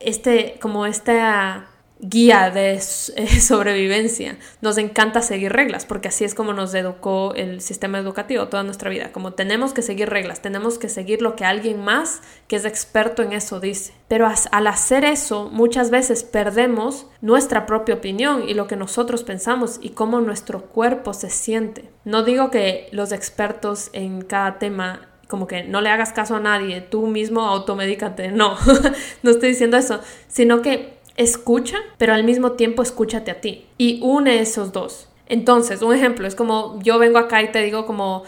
este, 0.00 0.58
como 0.60 0.86
esta 0.86 1.68
guía 1.98 2.50
de 2.50 2.74
eh, 3.16 3.40
sobrevivencia. 3.40 4.38
Nos 4.60 4.78
encanta 4.78 5.22
seguir 5.22 5.52
reglas, 5.52 5.86
porque 5.86 6.08
así 6.08 6.24
es 6.24 6.34
como 6.34 6.52
nos 6.52 6.74
educó 6.74 7.34
el 7.34 7.60
sistema 7.60 7.98
educativo 7.98 8.48
toda 8.48 8.62
nuestra 8.62 8.90
vida. 8.90 9.12
Como 9.12 9.32
tenemos 9.32 9.72
que 9.72 9.82
seguir 9.82 10.08
reglas, 10.08 10.42
tenemos 10.42 10.78
que 10.78 10.88
seguir 10.88 11.22
lo 11.22 11.36
que 11.36 11.44
alguien 11.44 11.82
más 11.82 12.22
que 12.48 12.56
es 12.56 12.64
experto 12.64 13.22
en 13.22 13.32
eso 13.32 13.60
dice. 13.60 13.94
Pero 14.08 14.28
al 14.52 14.66
hacer 14.66 15.04
eso, 15.04 15.48
muchas 15.50 15.90
veces 15.90 16.22
perdemos 16.22 17.06
nuestra 17.20 17.66
propia 17.66 17.96
opinión 17.96 18.48
y 18.48 18.54
lo 18.54 18.66
que 18.66 18.76
nosotros 18.76 19.24
pensamos 19.24 19.78
y 19.80 19.90
cómo 19.90 20.20
nuestro 20.20 20.66
cuerpo 20.66 21.12
se 21.14 21.30
siente. 21.30 21.90
No 22.04 22.22
digo 22.22 22.50
que 22.50 22.88
los 22.92 23.12
expertos 23.12 23.90
en 23.92 24.22
cada 24.22 24.58
tema 24.58 25.08
como 25.28 25.46
que 25.46 25.64
no 25.64 25.80
le 25.80 25.90
hagas 25.90 26.12
caso 26.12 26.36
a 26.36 26.40
nadie, 26.40 26.80
tú 26.80 27.06
mismo 27.08 27.42
automedícate, 27.46 28.30
no, 28.30 28.56
no 29.22 29.30
estoy 29.30 29.50
diciendo 29.50 29.76
eso, 29.76 30.00
sino 30.28 30.62
que 30.62 30.95
escucha, 31.16 31.78
pero 31.98 32.14
al 32.14 32.24
mismo 32.24 32.52
tiempo 32.52 32.82
escúchate 32.82 33.30
a 33.30 33.40
ti 33.40 33.66
y 33.78 34.00
une 34.02 34.40
esos 34.40 34.72
dos. 34.72 35.08
Entonces, 35.28 35.82
un 35.82 35.92
ejemplo, 35.92 36.28
es 36.28 36.36
como 36.36 36.78
yo 36.82 36.98
vengo 37.00 37.18
acá 37.18 37.42
y 37.42 37.50
te 37.50 37.60
digo 37.62 37.84
como, 37.84 38.22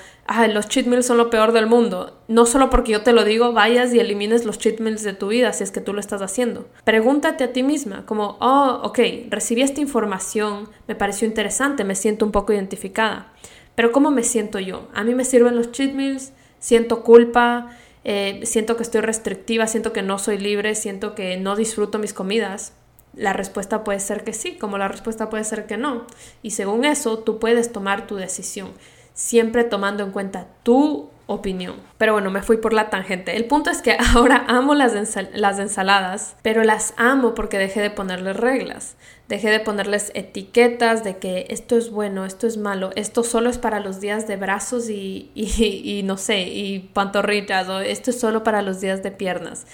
los 0.53 0.69
cheat 0.69 0.87
meals 0.87 1.07
son 1.07 1.17
lo 1.17 1.31
peor 1.31 1.53
del 1.53 1.67
mundo. 1.67 2.19
No 2.27 2.45
solo 2.45 2.71
porque 2.71 2.93
yo 2.93 3.03
te 3.03 3.13
lo 3.13 3.25
digo, 3.25 3.53
vayas 3.53 3.95
y 3.95 4.01
elimines 4.01 4.45
los 4.45 4.59
cheat 4.59 4.81
meals 4.81 5.05
de 5.05 5.13
tu 5.13 5.29
vida 5.29 5.53
si 5.53 5.63
es 5.63 5.71
que 5.71 5.81
tú 5.81 5.93
lo 5.93 6.01
estás 6.01 6.23
haciendo. 6.23 6.67
Pregúntate 6.85 7.45
a 7.45 7.53
ti 7.53 7.63
misma 7.63 8.05
como, 8.05 8.37
oh, 8.41 8.81
ok, 8.83 8.99
recibí 9.31 9.63
esta 9.63 9.81
información, 9.81 10.69
me 10.89 10.97
pareció 10.97 11.29
interesante, 11.29 11.85
me 11.85 11.95
siento 11.95 12.25
un 12.25 12.33
poco 12.33 12.53
identificada. 12.53 13.33
Pero 13.77 13.93
¿cómo 13.93 14.11
me 14.11 14.25
siento 14.25 14.59
yo? 14.59 14.89
A 14.93 15.05
mí 15.05 15.15
me 15.15 15.25
sirven 15.25 15.55
los 15.55 15.71
cheat 15.71 15.93
meals, 15.93 16.33
siento 16.59 17.05
culpa, 17.05 17.71
eh, 18.03 18.41
siento 18.43 18.77
que 18.77 18.83
estoy 18.83 19.03
restrictiva, 19.03 19.69
siento 19.69 19.93
que 19.93 20.03
no 20.03 20.19
soy 20.19 20.39
libre, 20.39 20.75
siento 20.75 21.15
que 21.15 21.37
no 21.37 21.55
disfruto 21.55 22.01
mis 22.01 22.13
comidas. 22.13 22.73
La 23.15 23.33
respuesta 23.33 23.85
puede 23.85 24.01
ser 24.01 24.25
que 24.25 24.33
sí, 24.33 24.57
como 24.57 24.79
la 24.79 24.89
respuesta 24.89 25.31
puede 25.31 25.45
ser 25.45 25.67
que 25.67 25.77
no. 25.77 26.07
Y 26.43 26.53
según 26.53 26.85
eso, 26.85 27.19
tú 27.19 27.39
puedes 27.39 27.73
tomar 27.73 28.07
tu 28.07 28.17
decisión 28.17 28.73
siempre 29.19 29.65
tomando 29.65 30.05
en 30.05 30.13
cuenta 30.13 30.47
tu 30.63 31.11
opinión. 31.27 31.75
Pero 31.99 32.13
bueno, 32.13 32.31
me 32.31 32.41
fui 32.41 32.57
por 32.57 32.73
la 32.73 32.89
tangente. 32.89 33.37
El 33.37 33.47
punto 33.47 33.69
es 33.69 33.83
que 33.83 33.97
ahora 34.15 34.45
amo 34.47 34.75
las, 34.75 34.95
las 35.35 35.59
ensaladas, 35.59 36.37
pero 36.43 36.63
las 36.63 36.95
amo 36.97 37.35
porque 37.35 37.59
dejé 37.59 37.81
de 37.81 37.91
ponerles 37.91 38.37
reglas. 38.37 38.97
Dejé 39.27 39.51
de 39.51 39.61
ponerles 39.61 40.13
etiquetas 40.15 41.03
de 41.03 41.19
que 41.19 41.47
esto 41.51 41.77
es 41.77 41.91
bueno, 41.91 42.25
esto 42.25 42.47
es 42.47 42.57
malo, 42.57 42.93
esto 42.95 43.25
solo 43.25 43.51
es 43.51 43.59
para 43.59 43.81
los 43.81 44.01
días 44.01 44.27
de 44.27 44.37
brazos 44.37 44.89
y, 44.89 45.33
y, 45.35 45.99
y 45.99 46.03
no 46.05 46.17
sé, 46.17 46.43
y 46.43 46.79
pantorrillas, 46.79 47.69
o 47.69 47.81
esto 47.81 48.11
es 48.11 48.21
solo 48.21 48.45
para 48.45 48.63
los 48.63 48.81
días 48.81 49.03
de 49.03 49.11
piernas 49.11 49.67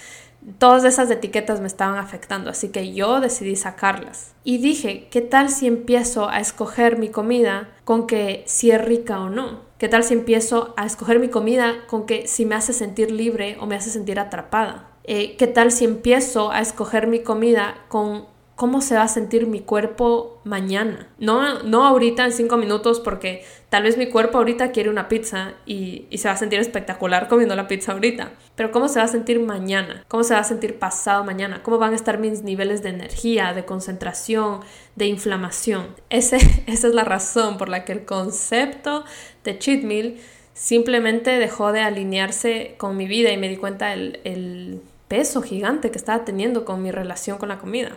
todas 0.59 0.85
esas 0.85 1.11
etiquetas 1.11 1.61
me 1.61 1.67
estaban 1.67 1.99
afectando, 1.99 2.51
así 2.51 2.69
que 2.69 2.93
yo 2.93 3.21
decidí 3.21 3.57
sacarlas. 3.57 4.35
Y 4.45 4.59
dije, 4.59 5.09
¿qué 5.11 5.21
tal 5.21 5.49
si 5.49 5.67
empiezo 5.67 6.29
a 6.29 6.41
escoger 6.41 6.99
mi 6.99 7.09
comida 7.09 7.71
con 7.85 8.07
que 8.07 8.45
si 8.47 8.71
es 8.71 8.85
rica 8.85 9.21
o 9.21 9.31
no? 9.31 9.63
¿Qué 9.79 9.89
tal 9.89 10.05
si 10.05 10.15
empiezo 10.15 10.75
a 10.77 10.87
escoger 10.87 11.19
mi 11.19 11.29
comida 11.29 11.87
con 11.87 12.07
que 12.07 12.27
si 12.27 12.47
me 12.47 12.55
hace 12.55 12.73
sentir 12.73 13.11
libre 13.11 13.57
o 13.61 13.67
me 13.67 13.77
hace 13.77 13.91
sentir 13.91 14.19
atrapada? 14.19 14.91
Eh, 15.05 15.37
¿Qué 15.37 15.47
tal 15.47 15.73
si 15.73 15.85
empiezo 15.85 16.51
a 16.51 16.61
escoger 16.61 17.07
mi 17.07 17.21
comida 17.21 17.75
con 17.89 18.27
cómo 18.57 18.81
se 18.81 18.95
va 18.95 19.03
a 19.03 19.09
sentir 19.09 19.47
mi 19.47 19.61
cuerpo 19.61 20.41
mañana. 20.45 21.09
No, 21.19 21.63
no 21.63 21.85
ahorita 21.85 22.25
en 22.25 22.33
cinco 22.33 22.57
minutos 22.57 23.01
porque 23.01 23.45
tal 23.75 23.83
vez 23.83 23.99
mi 23.99 24.07
cuerpo 24.07 24.39
ahorita 24.39 24.71
quiere 24.71 24.89
una 24.89 25.09
pizza 25.09 25.55
y, 25.67 26.07
se 26.17 26.29
va 26.29 26.35
a 26.35 26.37
sentir 26.37 26.61
espectacular 26.61 27.27
comiendo 27.27 27.57
la 27.57 27.67
pizza 27.67 27.91
ahorita. 27.91 28.31
Pero 28.55 28.71
cómo 28.71 28.87
se 28.87 29.01
va 29.01 29.07
a 29.07 29.09
sentir 29.09 29.41
mañana, 29.41 30.05
cómo 30.07 30.23
se 30.23 30.33
va 30.33 30.39
a 30.39 30.45
sentir 30.45 30.79
pasado 30.79 31.25
mañana, 31.25 31.61
cómo 31.65 31.79
van 31.79 31.93
a 31.93 31.97
estar 31.97 32.19
mis 32.19 32.45
niveles 32.45 32.85
de 32.85 32.91
energía, 32.91 33.53
de 33.53 33.65
concentración, 33.65 34.61
de 34.95 35.07
inflamación. 35.07 35.89
Ese, 36.09 36.37
esa 36.69 36.87
es 36.87 36.95
la 36.95 37.03
razón 37.03 37.59
por 37.59 37.69
la 37.69 37.85
que 37.85 37.91
el 37.91 38.05
concepto 38.05 39.05
de 39.43 39.59
cheat 39.59 39.83
meal 39.83 40.19
simplemente 40.53 41.33
dejó 41.33 41.73
de 41.73 41.81
alinearse 41.81 42.77
con 42.79 42.97
mi 42.97 43.09
vida 43.09 43.33
y 43.33 43.39
me 43.39 43.49
di 43.49 43.57
cuenta 43.57 43.93
el, 43.93 44.21
el 44.23 44.83
peso 45.09 45.43
gigante 45.43 45.91
que 45.91 45.99
estaba 45.99 46.25
teniendo 46.25 46.65
con 46.65 46.81
mi 46.81 46.93
relación 46.93 47.39
con 47.39 47.49
la 47.49 47.59
comida. 47.59 47.97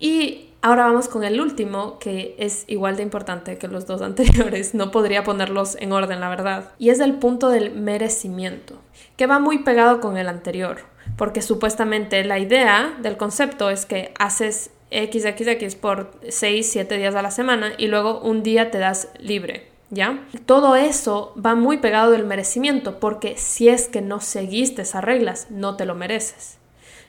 Y 0.00 0.49
ahora 0.62 0.84
vamos 0.84 1.08
con 1.08 1.24
el 1.24 1.40
último, 1.40 1.98
que 1.98 2.34
es 2.38 2.64
igual 2.66 2.96
de 2.96 3.02
importante 3.02 3.58
que 3.58 3.68
los 3.68 3.86
dos 3.86 4.02
anteriores. 4.02 4.74
No 4.74 4.90
podría 4.90 5.24
ponerlos 5.24 5.76
en 5.80 5.92
orden, 5.92 6.20
la 6.20 6.28
verdad. 6.28 6.70
Y 6.78 6.90
es 6.90 7.00
el 7.00 7.14
punto 7.14 7.48
del 7.48 7.72
merecimiento, 7.72 8.78
que 9.16 9.26
va 9.26 9.38
muy 9.38 9.58
pegado 9.58 10.00
con 10.00 10.16
el 10.16 10.28
anterior, 10.28 10.78
porque 11.16 11.42
supuestamente 11.42 12.24
la 12.24 12.38
idea 12.38 12.96
del 13.02 13.16
concepto 13.16 13.70
es 13.70 13.86
que 13.86 14.12
haces 14.18 14.70
XXX 14.90 15.76
por 15.76 16.10
6, 16.28 16.68
7 16.70 16.96
días 16.98 17.14
a 17.14 17.22
la 17.22 17.30
semana 17.30 17.72
y 17.78 17.86
luego 17.86 18.20
un 18.20 18.42
día 18.42 18.70
te 18.70 18.78
das 18.78 19.08
libre. 19.18 19.68
¿Ya? 19.92 20.24
Todo 20.46 20.76
eso 20.76 21.34
va 21.34 21.56
muy 21.56 21.78
pegado 21.78 22.12
del 22.12 22.24
merecimiento, 22.24 23.00
porque 23.00 23.36
si 23.36 23.68
es 23.68 23.88
que 23.88 24.00
no 24.00 24.20
seguiste 24.20 24.82
esas 24.82 25.02
reglas, 25.02 25.48
no 25.50 25.76
te 25.76 25.84
lo 25.84 25.96
mereces 25.96 26.60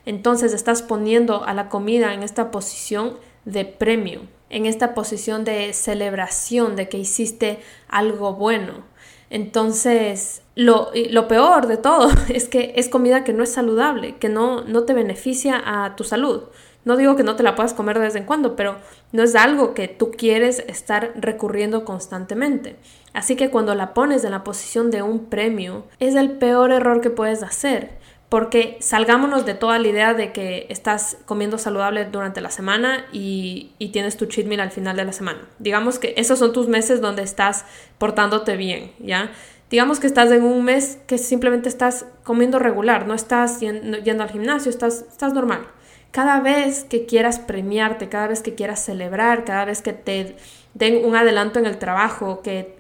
entonces 0.06 0.54
estás 0.54 0.82
poniendo 0.82 1.44
a 1.44 1.54
la 1.54 1.70
comida 1.70 2.14
en 2.14 2.24
esta 2.24 2.52
posición 2.52 3.18
de 3.46 3.66
premio, 3.66 4.22
en 4.50 4.66
esta 4.66 4.94
posición 4.94 5.44
de 5.44 5.74
celebración 5.74 6.76
de 6.76 6.90
que 6.90 6.98
hiciste 6.98 7.60
algo 7.88 8.34
bueno. 8.34 8.84
Entonces, 9.30 10.42
lo, 10.56 10.92
lo, 11.10 11.28
peor 11.28 11.68
de 11.68 11.78
todo 11.78 12.10
es 12.30 12.50
que 12.50 12.74
es 12.76 12.90
comida 12.90 13.24
que 13.24 13.34
no 13.34 13.44
es 13.44 13.54
saludable, 13.54 14.18
que 14.18 14.30
no, 14.30 14.62
no 14.62 14.84
te 14.84 14.94
beneficia 14.94 15.62
a 15.66 15.96
tu 15.96 16.04
salud. 16.04 16.44
No 16.84 16.98
digo 16.98 17.16
que 17.16 17.24
no 17.24 17.36
te 17.36 17.44
la 17.44 17.56
puedas 17.56 17.74
comer 17.74 18.00
de 18.00 18.06
vez 18.06 18.16
en 18.16 18.26
cuando, 18.26 18.56
pero 18.56 18.78
no 19.12 19.22
es 19.22 19.36
algo 19.36 19.76
que 19.76 19.88
tú 19.88 20.12
quieres 20.12 20.64
estar 20.68 21.14
recurriendo 21.16 21.86
constantemente. 21.86 22.76
Así 23.14 23.36
que 23.36 23.52
cuando 23.52 23.76
la 23.76 23.94
pones 23.94 24.24
en 24.24 24.32
la 24.32 24.44
posición 24.44 24.90
de 24.90 25.04
un 25.04 25.26
premio, 25.26 25.86
es 26.00 26.16
el 26.16 26.32
peor 26.32 26.72
error 26.72 27.00
que 27.00 27.12
puedes 27.12 27.44
hacer 27.44 28.01
porque 28.32 28.78
salgámonos 28.80 29.46
de 29.46 29.56
toda 29.56 29.78
la 29.78 29.90
idea 29.90 30.14
de 30.14 30.32
que 30.32 30.66
estás 30.70 31.18
comiendo 31.26 31.58
saludable 31.58 32.06
durante 32.06 32.40
la 32.40 32.50
semana 32.50 33.06
y, 33.12 33.74
tienes 33.92 34.16
tu 34.16 34.26
cheat 34.26 34.48
meal 34.48 34.62
al 34.62 34.72
final 34.72 34.96
de 34.96 35.04
la 35.04 35.12
semana. 35.12 35.50
Digamos 35.60 36.00
que 36.00 36.14
esos 36.16 36.40
son 36.40 36.54
tus 36.54 36.70
meses 36.70 37.02
donde 37.02 37.24
estás 37.24 37.66
portándote 37.98 38.56
bien, 38.56 38.94
¿ya? 39.00 39.32
Digamos 39.70 40.00
que 40.00 40.08
estás 40.08 40.32
en 40.32 40.44
un 40.44 40.64
mes 40.64 40.98
que 41.08 41.18
simplemente 41.18 41.68
estás 41.68 42.06
comiendo 42.24 42.58
regular, 42.58 43.06
no 43.06 43.16
estás 43.16 43.60
yendo, 43.60 44.24
al 44.24 44.30
gimnasio, 44.30 44.70
estás, 44.70 45.04
estás 45.12 45.34
normal. 45.34 45.68
Cada 46.12 46.40
vez 46.40 46.86
que 46.86 47.06
quieras 47.06 47.38
premiarte, 47.38 48.08
cada 48.08 48.28
vez 48.28 48.42
que 48.42 48.56
quieras 48.56 48.80
celebrar, 48.80 49.44
cada 49.44 49.66
vez 49.66 49.82
que 49.82 49.92
te 49.92 50.38
den 50.74 51.04
un 51.04 51.18
adelanto 51.18 51.60
en 51.60 51.66
el 51.66 51.78
trabajo, 51.80 52.42
que, 52.42 52.78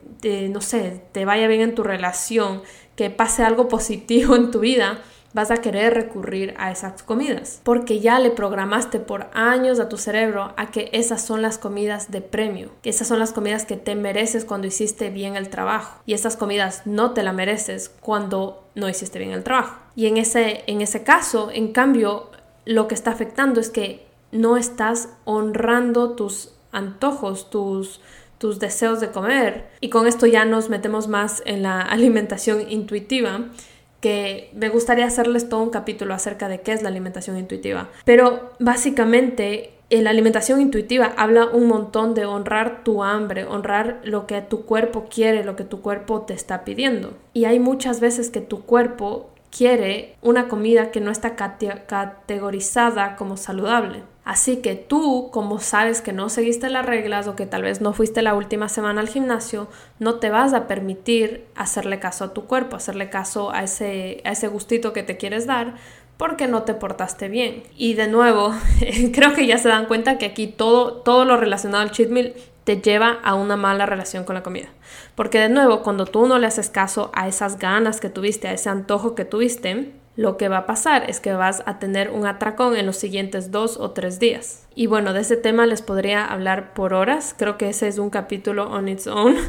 no 0.50 0.62
sé, 0.62 1.02
te 1.12 1.26
vaya 1.26 1.50
bien 1.50 1.60
en 1.60 1.76
tu 1.76 1.84
relación, 1.84 2.62
que 2.96 3.10
pase 3.10 3.44
algo 3.44 3.68
positivo 3.68 4.38
en 4.38 4.50
tu 4.50 4.62
vida, 4.62 5.02
vas 5.34 5.52
a 5.52 5.58
querer 5.58 5.94
recurrir 5.94 6.54
a 6.58 6.72
esas 6.72 7.04
comidas, 7.04 7.62
porque 7.63 8.00
ya 8.00 8.20
le 8.20 8.32
programaste 8.32 9.00
por 9.00 9.28
años 9.34 9.80
a 9.80 9.89
tu 9.89 9.98
cerebro 9.98 10.54
a 10.58 10.72
que 10.72 10.89
esas 10.94 11.22
son 11.22 11.41
las 11.41 11.58
comidas 11.58 12.12
de 12.12 12.22
premio, 12.22 12.72
que 12.82 12.89
esas 12.89 13.08
son 13.08 13.20
las 13.20 13.34
comidas 13.34 13.65
que 13.65 13.78
te 13.78 13.96
mereces 13.96 14.46
cuando 14.46 14.67
hiciste 14.67 15.10
bien 15.10 15.36
el 15.36 15.50
trabajo, 15.50 16.02
y 16.06 16.13
esas 16.13 16.38
comidas 16.38 16.84
no 16.86 17.12
te 17.12 17.24
la 17.24 17.34
mereces 17.34 17.89
cuando 18.00 18.63
no 18.76 18.89
hiciste 18.89 19.20
bien 19.20 19.32
el 19.32 19.44
trabajo. 19.44 19.78
Y 19.96 20.08
en 20.08 20.17
ese, 20.17 20.63
en 20.67 20.82
ese 20.82 21.04
caso, 21.04 21.50
en 21.52 21.72
cambio, 21.72 22.30
lo 22.65 22.88
que 22.88 22.96
está 22.96 23.12
afectando 23.12 23.60
es 23.60 23.70
que 23.70 24.08
no 24.32 24.58
estás 24.58 25.10
honrando 25.26 26.12
tus 26.12 26.54
antojos, 26.72 27.50
tus 27.50 28.00
tus 28.41 28.58
deseos 28.58 29.00
de 29.00 29.12
comer. 29.12 29.70
Y 29.82 29.89
con 29.89 30.08
esto 30.08 30.26
ya 30.26 30.46
nos 30.46 30.67
metemos 30.67 31.08
más 31.08 31.44
en 31.46 31.62
la 31.62 31.80
alimentación 31.98 32.70
intuitiva, 32.72 33.41
que 34.02 34.50
me 34.54 34.70
gustaría 34.70 35.06
hacerles 35.06 35.48
todo 35.48 35.62
un 35.62 35.70
capítulo 35.70 36.14
acerca 36.14 36.50
de 36.50 36.62
qué 36.62 36.74
es 36.74 36.82
la 36.82 36.90
alimentación 36.90 37.38
intuitiva. 37.38 37.90
Pero 38.04 38.52
básicamente 38.60 39.72
la 39.92 40.10
alimentación 40.10 40.62
intuitiva 40.62 41.14
habla 41.18 41.46
un 41.46 41.68
montón 41.68 42.14
de 42.14 42.26
honrar 42.26 42.84
tu 42.84 43.04
hambre, 43.04 43.46
honrar 43.46 44.00
lo 44.04 44.26
que 44.26 44.42
tu 44.42 44.66
cuerpo 44.66 45.08
quiere, 45.10 45.44
lo 45.44 45.56
que 45.56 45.66
tu 45.66 45.82
cuerpo 45.82 46.22
te 46.22 46.34
está 46.34 46.64
pidiendo. 46.64 47.14
Y 47.34 47.46
hay 47.46 47.60
muchas 47.60 48.00
veces 48.00 48.30
que 48.30 48.42
tu 48.42 48.64
cuerpo 48.64 49.30
quiere 49.56 50.16
una 50.22 50.48
comida 50.48 50.92
que 50.92 51.02
no 51.02 51.12
está 51.12 51.36
categorizada 51.36 53.18
como 53.18 53.36
saludable. 53.36 54.04
Así 54.24 54.58
que 54.58 54.76
tú, 54.76 55.30
como 55.32 55.60
sabes 55.60 56.02
que 56.02 56.14
no 56.14 56.30
seguiste 56.30 56.70
las 56.70 56.86
reglas 56.86 57.28
o 57.28 57.36
que 57.36 57.48
tal 57.48 57.64
vez 57.64 57.82
no 57.82 57.92
fuiste 57.92 58.22
la 58.22 58.36
última 58.36 58.70
semana 58.70 59.02
al 59.02 59.10
gimnasio, 59.10 59.68
no 59.98 60.16
te 60.16 60.30
vas 60.30 60.54
a 60.54 60.68
permitir 60.68 61.48
hacerle 61.56 62.00
caso 62.00 62.26
a 62.26 62.34
tu 62.34 62.46
cuerpo, 62.46 62.76
hacerle 62.76 63.10
caso 63.10 63.52
a 63.52 63.64
ese, 63.64 64.22
a 64.24 64.32
ese 64.32 64.48
gustito 64.48 64.94
que 64.94 65.02
te 65.02 65.18
quieres 65.18 65.48
dar 65.48 65.76
porque 66.18 66.48
no 66.48 66.62
te 66.62 66.76
portaste 66.76 67.30
bien. 67.30 67.64
Y 67.76 67.96
de 67.96 68.08
nuevo, 68.08 68.54
creo 69.14 69.34
que 69.34 69.48
ya 69.48 69.58
se 69.58 69.70
dan 69.70 69.88
cuenta 69.88 70.20
que 70.20 70.28
aquí 70.28 70.46
todo, 70.46 70.94
todo 70.98 71.26
lo 71.26 71.36
relacionado 71.36 71.82
al 71.82 71.90
cheat 71.90 72.10
meal 72.10 72.36
te 72.64 72.80
lleva 72.80 73.18
a 73.24 73.34
una 73.34 73.58
mala 73.58 73.88
relación 73.88 74.24
con 74.24 74.36
la 74.36 74.44
comida. 74.44 74.68
Porque 75.16 75.40
de 75.40 75.50
nuevo, 75.50 75.82
cuando 75.82 76.06
tú 76.06 76.28
no 76.28 76.38
le 76.38 76.46
haces 76.46 76.70
caso 76.70 77.10
a 77.16 77.28
esas 77.28 77.58
ganas 77.58 78.00
que 78.00 78.10
tuviste, 78.10 78.48
a 78.48 78.54
ese 78.54 78.70
antojo 78.70 79.16
que 79.16 79.26
tuviste, 79.26 79.94
lo 80.15 80.38
que 80.38 80.50
va 80.50 80.60
a 80.60 80.65
pasar 80.65 81.10
es 81.10 81.19
que 81.19 81.34
vas 81.34 81.63
a 81.65 81.80
tener 81.80 82.10
un 82.10 82.26
atracón 82.26 82.76
en 82.76 82.86
los 82.86 82.97
siguientes 82.97 83.52
dos 83.52 83.78
o 83.78 83.91
tres 83.91 84.19
días. 84.19 84.67
Y 84.76 84.88
bueno, 84.88 85.13
de 85.13 85.21
ese 85.21 85.38
tema 85.38 85.65
les 85.65 85.82
podría 85.82 86.26
hablar 86.26 86.74
por 86.74 86.93
horas. 86.93 87.34
Creo 87.38 87.58
que 87.58 87.69
ese 87.69 87.88
es 87.88 87.97
un 87.97 88.10
capítulo 88.10 88.69
on 88.69 88.88
its 88.88 89.08
own. 89.08 89.36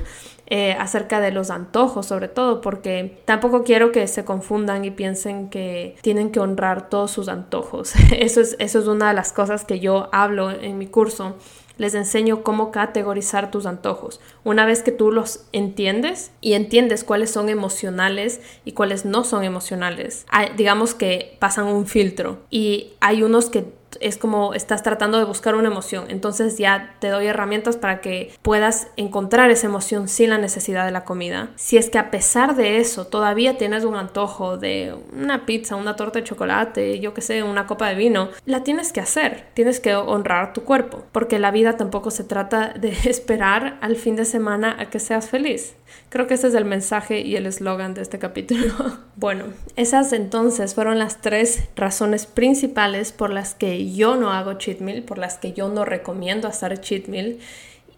Eh, 0.55 0.77
acerca 0.79 1.21
de 1.21 1.31
los 1.31 1.51
antojos 1.51 2.05
sobre 2.05 2.29
todo 2.29 2.61
porque 2.61 3.23
tampoco 3.25 3.63
quiero 3.63 3.91
que 3.91 4.07
se 4.07 4.25
confundan 4.25 4.85
y 4.85 4.91
piensen 4.91 5.49
que 5.49 5.97
tienen 6.03 6.31
que 6.31 6.41
honrar 6.41 6.91
todos 6.91 7.11
sus 7.13 7.29
antojos 7.29 7.95
eso 8.19 8.43
es, 8.43 8.57
eso 8.59 8.81
es 8.81 8.87
una 8.87 9.09
de 9.09 9.15
las 9.15 9.33
cosas 9.33 9.65
que 9.65 9.81
yo 9.81 10.11
hablo 10.13 10.51
en 10.51 10.77
mi 10.77 10.89
curso 10.89 11.37
les 11.79 11.95
enseño 11.95 12.43
cómo 12.43 12.71
categorizar 12.71 13.51
tus 13.51 13.67
antojos. 13.67 14.21
Una 14.45 14.67
vez 14.67 14.83
que 14.83 14.93
tú 14.93 15.13
los 15.13 15.47
entiendes 15.53 16.33
y 16.41 16.55
entiendes 16.55 17.05
cuáles 17.05 17.31
son 17.31 17.49
emocionales 17.49 18.41
y 18.65 18.73
cuáles 18.73 19.05
no 19.05 19.25
son 19.25 19.45
emocionales, 19.45 20.27
digamos 20.57 20.95
que 20.95 21.37
pasan 21.39 21.67
un 21.67 21.87
filtro 21.87 22.39
y 22.51 22.93
hay 23.01 23.23
unos 23.23 23.51
que 23.51 23.82
es 24.01 24.17
como 24.17 24.55
estás 24.55 24.83
tratando 24.83 25.19
de 25.19 25.25
buscar 25.25 25.55
una 25.55 25.69
emoción. 25.69 26.07
Entonces 26.09 26.59
ya 26.59 26.97
te 26.99 27.09
doy 27.09 27.27
herramientas 27.27 27.77
para 27.77 28.01
que 28.01 28.33
puedas 28.43 28.89
encontrar 28.97 29.51
esa 29.51 29.67
emoción 29.67 30.09
sin 30.09 30.31
la 30.31 30.39
necesidad 30.39 30.85
de 30.85 30.93
la 30.93 31.05
comida. 31.05 31.51
Si 31.57 31.77
es 31.77 31.91
que 31.91 31.99
a 31.99 32.11
pesar 32.11 32.57
de 32.57 32.79
eso 32.79 33.07
todavía 33.07 33.59
tienes 33.59 33.85
un 33.85 33.97
antojo 33.97 34.57
de 34.57 34.95
una 35.13 35.47
pizza, 35.47 35.77
una 35.77 35.97
torta 35.97 36.21
de 36.21 36.25
chocolate, 36.25 37.01
yo 37.01 37.15
que 37.15 37.21
sé, 37.21 37.43
una 37.43 37.67
copa 37.67 37.89
de 37.89 37.95
vino, 37.95 38.29
la 38.47 38.63
tienes 38.65 38.93
que 38.93 39.01
hacer. 39.01 39.47
Tienes 39.55 39.81
que 39.81 39.95
honrar 39.95 40.53
tu 40.53 40.63
cuerpo, 40.63 41.05
porque 41.13 41.39
la 41.39 41.51
vida 41.51 41.77
tampoco 41.77 42.11
se 42.11 42.25
trata 42.25 42.69
de 42.71 42.91
esperar 43.05 43.79
al 43.81 43.97
fin 43.97 44.17
de 44.17 44.25
semana 44.25 44.77
a 44.79 44.91
que 44.91 44.99
seas 44.99 45.29
feliz. 45.29 45.75
Creo 46.09 46.27
que 46.27 46.35
ese 46.35 46.49
es 46.49 46.55
el 46.55 46.65
mensaje 46.65 47.21
y 47.21 47.37
el 47.37 47.47
eslogan 47.47 47.95
de 47.95 48.03
este 48.03 48.19
capítulo. 48.19 48.75
bueno, 49.17 49.45
esas 49.77 50.13
entonces 50.13 50.75
fueron 50.75 50.99
las 50.99 51.21
tres 51.21 51.69
razones 51.77 52.27
principales 52.27 53.13
por 53.13 53.31
las 53.31 53.55
que 53.55 53.75
yo 53.91 54.17
no 54.17 54.31
hago 54.33 54.55
cheat 54.55 54.81
meal, 54.81 55.03
por 55.03 55.19
las 55.19 55.39
que 55.39 55.53
yo 55.53 55.69
no 55.69 55.85
recomiendo 55.85 56.47
hacer 56.47 56.81
cheat 56.81 57.07
meal. 57.09 57.39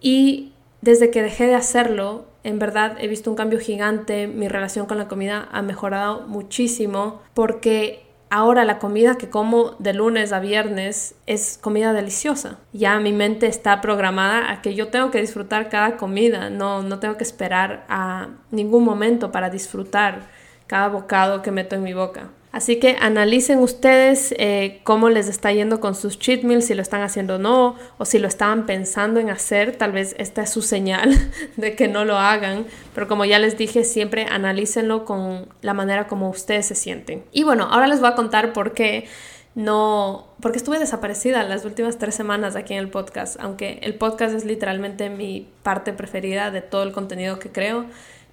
Y 0.01 0.53
desde 0.81 1.11
que 1.11 1.23
dejé 1.23 1.47
de 1.47 1.55
hacerlo, 1.55 2.27
en 2.45 2.59
verdad 2.59 2.97
he 3.01 3.09
visto 3.09 3.31
un 3.31 3.37
cambio 3.37 3.59
gigante, 3.59 4.27
mi 4.27 4.49
relación 4.49 4.87
con 4.87 4.99
la 4.99 5.09
comida 5.09 5.49
ha 5.51 5.63
mejorado 5.63 6.27
muchísimo 6.27 7.23
porque 7.33 8.05
ahora 8.29 8.65
la 8.65 8.79
comida 8.79 9.17
que 9.17 9.31
como 9.31 9.77
de 9.79 9.95
lunes 9.95 10.33
a 10.33 10.41
viernes 10.41 11.15
es 11.27 11.59
comida 11.59 11.93
deliciosa. 11.93 12.59
Ya 12.73 12.99
mi 13.01 13.13
mente 13.13 13.47
está 13.47 13.81
programada 13.81 14.51
a 14.51 14.61
que 14.61 14.75
yo 14.75 14.89
tengo 14.89 15.11
que 15.11 15.21
disfrutar 15.21 15.69
cada 15.69 15.97
comida, 15.97 16.51
no, 16.51 16.83
no 16.83 16.99
tengo 16.99 17.17
que 17.17 17.25
esperar 17.25 17.87
a 17.89 18.29
ningún 18.51 18.85
momento 18.85 19.33
para 19.33 19.51
disfrutar 19.51 20.29
cada 20.67 20.89
bocado 20.89 21.43
que 21.43 21.51
meto 21.51 21.77
en 21.77 21.83
mi 21.83 21.95
boca. 21.95 22.31
Así 22.55 22.77
que 22.77 22.97
analicen 23.01 23.59
ustedes 23.59 24.33
eh, 24.39 24.79
cómo 24.85 25.11
les 25.11 25.27
está 25.27 25.53
yendo 25.53 25.81
con 25.81 25.97
sus 25.97 26.21
cheat 26.21 26.45
meals, 26.45 26.67
si 26.67 26.75
lo 26.75 26.83
están 26.83 27.03
haciendo 27.03 27.35
o 27.35 27.39
no, 27.39 27.75
o 27.99 28.05
si 28.05 28.21
lo 28.21 28.29
estaban 28.29 28.65
pensando 28.65 29.19
en 29.19 29.29
hacer, 29.29 29.75
tal 29.75 29.91
vez 29.91 30.15
esta 30.21 30.43
es 30.43 30.51
su 30.51 30.63
señal 30.63 31.11
de 31.57 31.75
que 31.75 31.89
no 31.89 32.05
lo 32.05 32.17
hagan. 32.17 32.65
Pero 32.95 33.09
como 33.09 33.25
ya 33.25 33.41
les 33.41 33.59
dije, 33.59 33.83
siempre 33.83 34.29
analícenlo 34.31 35.05
con 35.05 35.49
la 35.63 35.75
manera 35.75 36.07
como 36.07 36.31
ustedes 36.31 36.67
se 36.67 36.77
sienten. 36.77 37.25
Y 37.33 37.43
bueno, 37.43 37.65
ahora 37.65 37.89
les 37.89 37.99
voy 37.99 38.11
a 38.11 38.15
contar 38.15 38.53
por 38.53 38.73
qué 38.73 39.09
no, 39.57 40.29
porque 40.39 40.59
estuve 40.59 40.79
desaparecida 40.79 41.43
las 41.43 41.65
últimas 41.65 41.99
tres 41.99 42.15
semanas 42.15 42.55
aquí 42.55 42.75
en 42.75 42.79
el 42.79 42.89
podcast, 42.89 43.37
aunque 43.41 43.81
el 43.83 43.97
podcast 43.97 44.33
es 44.33 44.45
literalmente 44.45 45.11
mi 45.11 45.49
parte 45.65 45.93
preferida 45.93 46.53
de 46.53 46.63
todo 46.63 46.85
el 46.85 46.93
contenido 46.93 47.41
que 47.41 47.51
creo. 47.51 47.87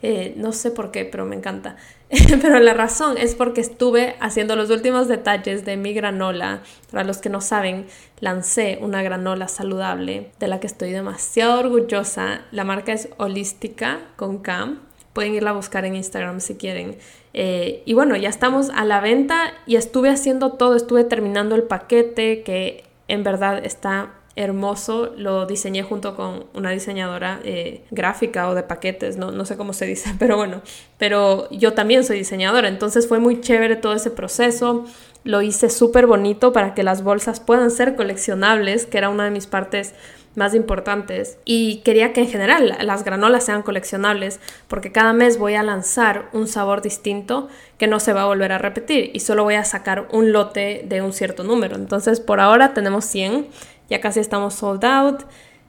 Eh, 0.03 0.34
no 0.38 0.51
sé 0.51 0.71
por 0.71 0.91
qué, 0.91 1.05
pero 1.05 1.25
me 1.25 1.36
encanta. 1.36 1.75
pero 2.41 2.60
la 2.60 2.74
razón 2.74 3.17
es 3.17 3.36
porque 3.36 3.62
estuve 3.62 4.15
haciendo 4.19 4.56
los 4.58 4.69
últimos 4.69 5.08
detalles 5.08 5.63
de 5.63 5.78
mi 5.78 5.93
granola. 5.93 6.62
Para 6.91 7.06
los 7.06 7.19
que 7.19 7.30
no 7.30 7.39
saben, 7.39 7.86
lancé 8.19 8.80
una 8.82 9.02
granola 9.02 9.47
saludable 9.47 10.32
de 10.39 10.47
la 10.47 10.60
que 10.60 10.67
estoy 10.67 10.91
demasiado 10.91 11.60
orgullosa. 11.60 12.41
La 12.52 12.65
marca 12.65 12.91
es 12.91 13.10
Holística 13.17 14.00
con 14.17 14.39
K. 14.39 14.74
Pueden 15.13 15.36
irla 15.36 15.52
a 15.52 15.54
buscar 15.54 15.86
en 15.86 15.95
Instagram 15.95 16.41
si 16.41 16.56
quieren. 16.56 16.97
Eh, 17.34 17.82
y 17.86 17.93
bueno, 17.93 18.17
ya 18.17 18.30
estamos 18.30 18.69
a 18.71 18.84
la 18.84 19.00
venta 19.00 19.54
y 19.65 19.78
estuve 19.78 20.10
haciendo 20.10 20.54
todo. 20.54 20.76
Estuve 20.76 21.06
terminando 21.06 21.56
el 21.56 21.63
paquete 21.63 22.43
que 22.43 22.84
en 23.08 23.24
verdad 23.24 23.65
está 23.65 24.15
hermoso, 24.35 25.13
lo 25.17 25.45
diseñé 25.45 25.83
junto 25.83 26.15
con 26.15 26.45
una 26.53 26.69
diseñadora 26.71 27.41
eh, 27.43 27.83
gráfica 27.91 28.49
o 28.49 28.55
de 28.55 28.63
paquetes, 28.63 29.17
no, 29.17 29.31
no 29.31 29.45
sé 29.45 29.57
cómo 29.57 29.73
se 29.73 29.85
dice, 29.85 30.15
pero 30.19 30.37
bueno, 30.37 30.61
pero 30.97 31.49
yo 31.51 31.73
también 31.73 32.03
soy 32.03 32.17
diseñadora, 32.19 32.67
entonces 32.67 33.07
fue 33.07 33.19
muy 33.19 33.41
chévere 33.41 33.75
todo 33.75 33.93
ese 33.93 34.11
proceso, 34.11 34.85
lo 35.23 35.41
hice 35.41 35.69
súper 35.69 36.07
bonito 36.07 36.53
para 36.53 36.73
que 36.73 36.83
las 36.83 37.03
bolsas 37.03 37.39
puedan 37.39 37.71
ser 37.71 37.95
coleccionables, 37.95 38.85
que 38.85 38.97
era 38.97 39.09
una 39.09 39.25
de 39.25 39.31
mis 39.31 39.47
partes 39.47 39.93
más 40.35 40.55
importantes 40.55 41.37
y 41.43 41.77
quería 41.77 42.13
que 42.13 42.21
en 42.21 42.29
general 42.29 42.77
las 42.81 43.03
granolas 43.03 43.43
sean 43.43 43.63
coleccionables 43.63 44.39
porque 44.67 44.91
cada 44.91 45.13
mes 45.13 45.37
voy 45.37 45.55
a 45.55 45.63
lanzar 45.63 46.29
un 46.31 46.47
sabor 46.47 46.81
distinto 46.81 47.49
que 47.77 47.87
no 47.87 47.99
se 47.99 48.13
va 48.13 48.21
a 48.21 48.27
volver 48.27 48.53
a 48.53 48.57
repetir 48.57 49.11
y 49.13 49.19
solo 49.19 49.43
voy 49.43 49.55
a 49.55 49.65
sacar 49.65 50.07
un 50.11 50.31
lote 50.31 50.85
de 50.87 51.01
un 51.01 51.11
cierto 51.11 51.43
número. 51.43 51.75
Entonces 51.75 52.21
por 52.21 52.39
ahora 52.39 52.73
tenemos 52.73 53.05
100 53.05 53.47
ya 53.91 53.99
casi 53.99 54.21
estamos 54.21 54.56
sold 54.56 54.84
out. 54.86 55.23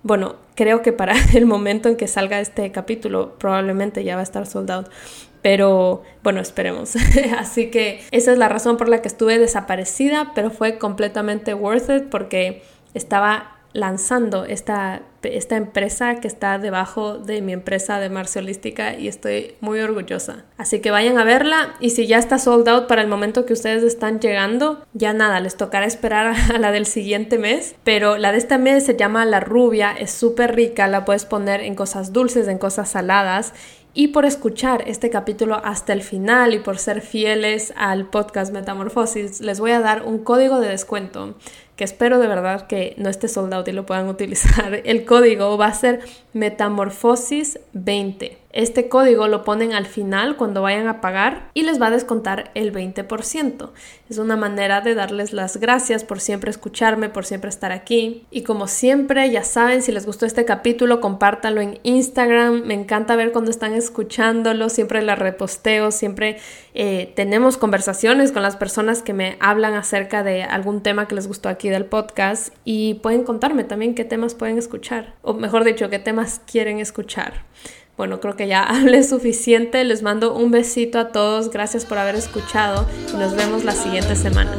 Bueno, 0.05 0.37
creo 0.55 0.81
que 0.81 0.93
para 0.93 1.15
el 1.35 1.45
momento 1.45 1.89
en 1.89 1.97
que 1.97 2.07
salga 2.07 2.41
este 2.41 2.71
capítulo 2.71 3.37
probablemente 3.39 4.05
ya 4.05 4.15
va 4.15 4.21
a 4.21 4.25
estar 4.25 4.47
sold 4.47 4.71
out. 4.71 4.87
Pero 5.43 6.03
bueno, 6.23 6.41
esperemos. 6.41 6.95
Así 7.39 7.71
que 7.71 8.01
esa 8.13 8.33
es 8.33 8.39
la 8.39 8.49
razón 8.49 8.77
por 8.77 8.89
la 8.89 9.03
que 9.03 9.09
estuve 9.09 9.39
desaparecida, 9.39 10.31
pero 10.37 10.53
fue 10.53 10.79
completamente 10.79 11.53
worth 11.53 11.91
it 11.91 12.05
porque 12.11 12.63
estaba 12.95 13.59
lanzando 13.73 14.45
esta, 14.45 15.03
esta 15.23 15.57
empresa 15.57 16.17
que 16.17 16.29
está 16.29 16.59
debajo 16.59 17.19
de 17.19 17.41
mi 17.43 17.53
empresa 17.53 17.99
de 17.99 18.11
Marciolística 18.11 18.99
y 18.99 19.09
estoy 19.09 19.55
muy 19.61 19.81
orgullosa. 19.81 20.45
Así 20.59 20.81
que 20.81 20.91
vayan 20.91 21.19
a 21.19 21.25
verla 21.25 21.75
y 21.81 21.91
si 21.91 22.07
ya 22.07 22.19
está 22.19 22.39
sold 22.39 22.87
para 22.87 23.03
el 23.03 23.09
momento 23.09 23.47
que 23.47 23.53
ustedes 23.53 23.83
están 23.83 24.21
llegando, 24.21 24.85
ya 24.93 25.13
nada, 25.13 25.41
les 25.41 25.57
tocará 25.57 25.87
esperar 25.87 26.35
a 26.55 26.59
la 26.59 26.71
del 26.71 26.87
siguiente 26.87 27.39
mes. 27.39 27.75
Pero 27.85 28.19
la 28.19 28.33
de 28.33 28.39
este 28.39 28.59
mes 28.59 28.85
se 28.85 28.97
llama 28.97 29.25
La 29.25 29.41
Rubia, 29.41 29.93
es 29.93 30.11
súper 30.11 30.55
rica, 30.55 30.87
la 30.89 31.05
puedes 31.05 31.25
poner 31.25 31.61
en 31.63 31.75
cosas 31.75 32.13
dulces, 32.13 32.49
en 32.49 32.59
cosas 32.59 32.91
saladas 32.91 33.55
y 33.95 34.09
por 34.09 34.25
escuchar 34.25 34.85
este 34.87 35.11
capítulo 35.11 35.61
hasta 35.63 35.93
el 35.93 36.03
final 36.03 36.55
y 36.55 36.61
por 36.61 36.79
ser 36.79 37.03
fieles 37.03 37.75
al 37.77 38.09
podcast 38.09 38.51
Metamorfosis, 38.51 39.43
les 39.43 39.61
voy 39.61 39.73
a 39.73 39.81
dar 39.81 40.05
un 40.05 40.19
código 40.19 40.61
de 40.61 40.69
descuento 40.69 41.35
que 41.77 41.85
espero 41.85 42.19
de 42.19 42.27
verdad 42.27 42.67
que 42.67 42.95
no 42.99 43.09
esté 43.09 43.29
soldado 43.29 43.65
y 43.67 43.73
lo 43.73 43.87
puedan 43.87 44.09
utilizar. 44.11 44.81
El 44.85 45.05
código 45.05 45.57
va 45.57 45.67
a 45.67 45.75
ser 45.75 46.01
Metamorfosis 46.33 47.59
20. 47.73 48.42
Este 48.53 48.89
código 48.91 49.29
lo 49.29 49.45
ponen 49.45 49.73
al 49.73 49.87
final 49.87 50.37
cuando 50.37 50.61
vayan 50.61 50.87
a 50.87 51.01
pagar 51.01 51.51
y 51.55 51.63
les 51.63 51.81
va 51.81 51.87
a 51.87 51.91
descontar 51.91 52.51
el 52.55 52.73
20%. 52.73 53.71
Es 54.11 54.19
una 54.19 54.37
manera 54.37 54.83
de 54.83 54.95
darles 54.95 55.33
las 55.33 55.57
gracias 55.57 56.05
por 56.05 56.21
siempre 56.21 56.51
escucharme, 56.51 57.09
por 57.09 57.25
siempre 57.25 57.49
estar 57.49 57.73
aquí. 57.73 58.27
Y 58.31 58.43
como 58.43 58.67
siempre, 58.67 59.31
ya 59.31 59.43
saben, 59.43 59.81
si 59.81 59.91
les 59.91 60.05
gustó 60.05 60.27
este 60.27 60.45
capítulo, 60.45 61.01
compártanlo 61.01 61.63
en 61.63 61.79
Instagram. 61.83 62.63
Me 62.67 62.75
encanta 62.75 63.17
ver 63.17 63.33
cuando 63.33 63.51
están 63.51 63.73
escuchándolo, 63.73 64.69
siempre 64.69 65.01
la 65.01 65.15
reposteo, 65.15 65.91
siempre 65.91 66.37
eh, 66.75 67.13
tenemos 67.17 67.57
conversaciones 67.57 68.33
con 68.33 68.43
las 68.43 68.57
personas 68.57 69.03
que 69.03 69.15
me 69.15 69.37
hablan 69.41 69.75
acerca 69.75 70.23
de 70.23 70.43
algún 70.43 70.83
tema 70.83 71.09
que 71.09 71.15
les 71.15 71.27
gustó 71.27 71.49
aquí 71.49 71.71
del 71.71 71.87
podcast 71.87 72.55
y 72.65 72.95
pueden 72.95 73.25
contarme 73.25 73.65
también 73.65 73.95
qué 73.95 74.05
temas 74.05 74.35
pueden 74.35 74.59
escuchar, 74.59 75.15
o 75.23 75.35
mejor 75.35 75.65
dicho, 75.65 75.89
qué 75.89 75.99
temas 75.99 76.41
quieren 76.47 76.79
escuchar. 76.79 77.45
Bueno, 77.97 78.21
creo 78.21 78.37
que 78.37 78.49
ya 78.49 78.63
hablé 78.69 79.03
suficiente. 79.03 79.85
Les 79.85 80.03
mando 80.03 80.35
un 80.35 80.51
besito 80.51 80.99
a 80.99 81.09
todos. 81.09 81.51
Gracias 81.51 81.85
por 81.85 81.99
haber 81.99 82.15
escuchado 82.15 82.87
y 83.13 83.17
nos 83.17 83.35
vemos 83.35 83.65
la 83.65 83.73
siguiente 83.73 84.17
semana. 84.17 84.53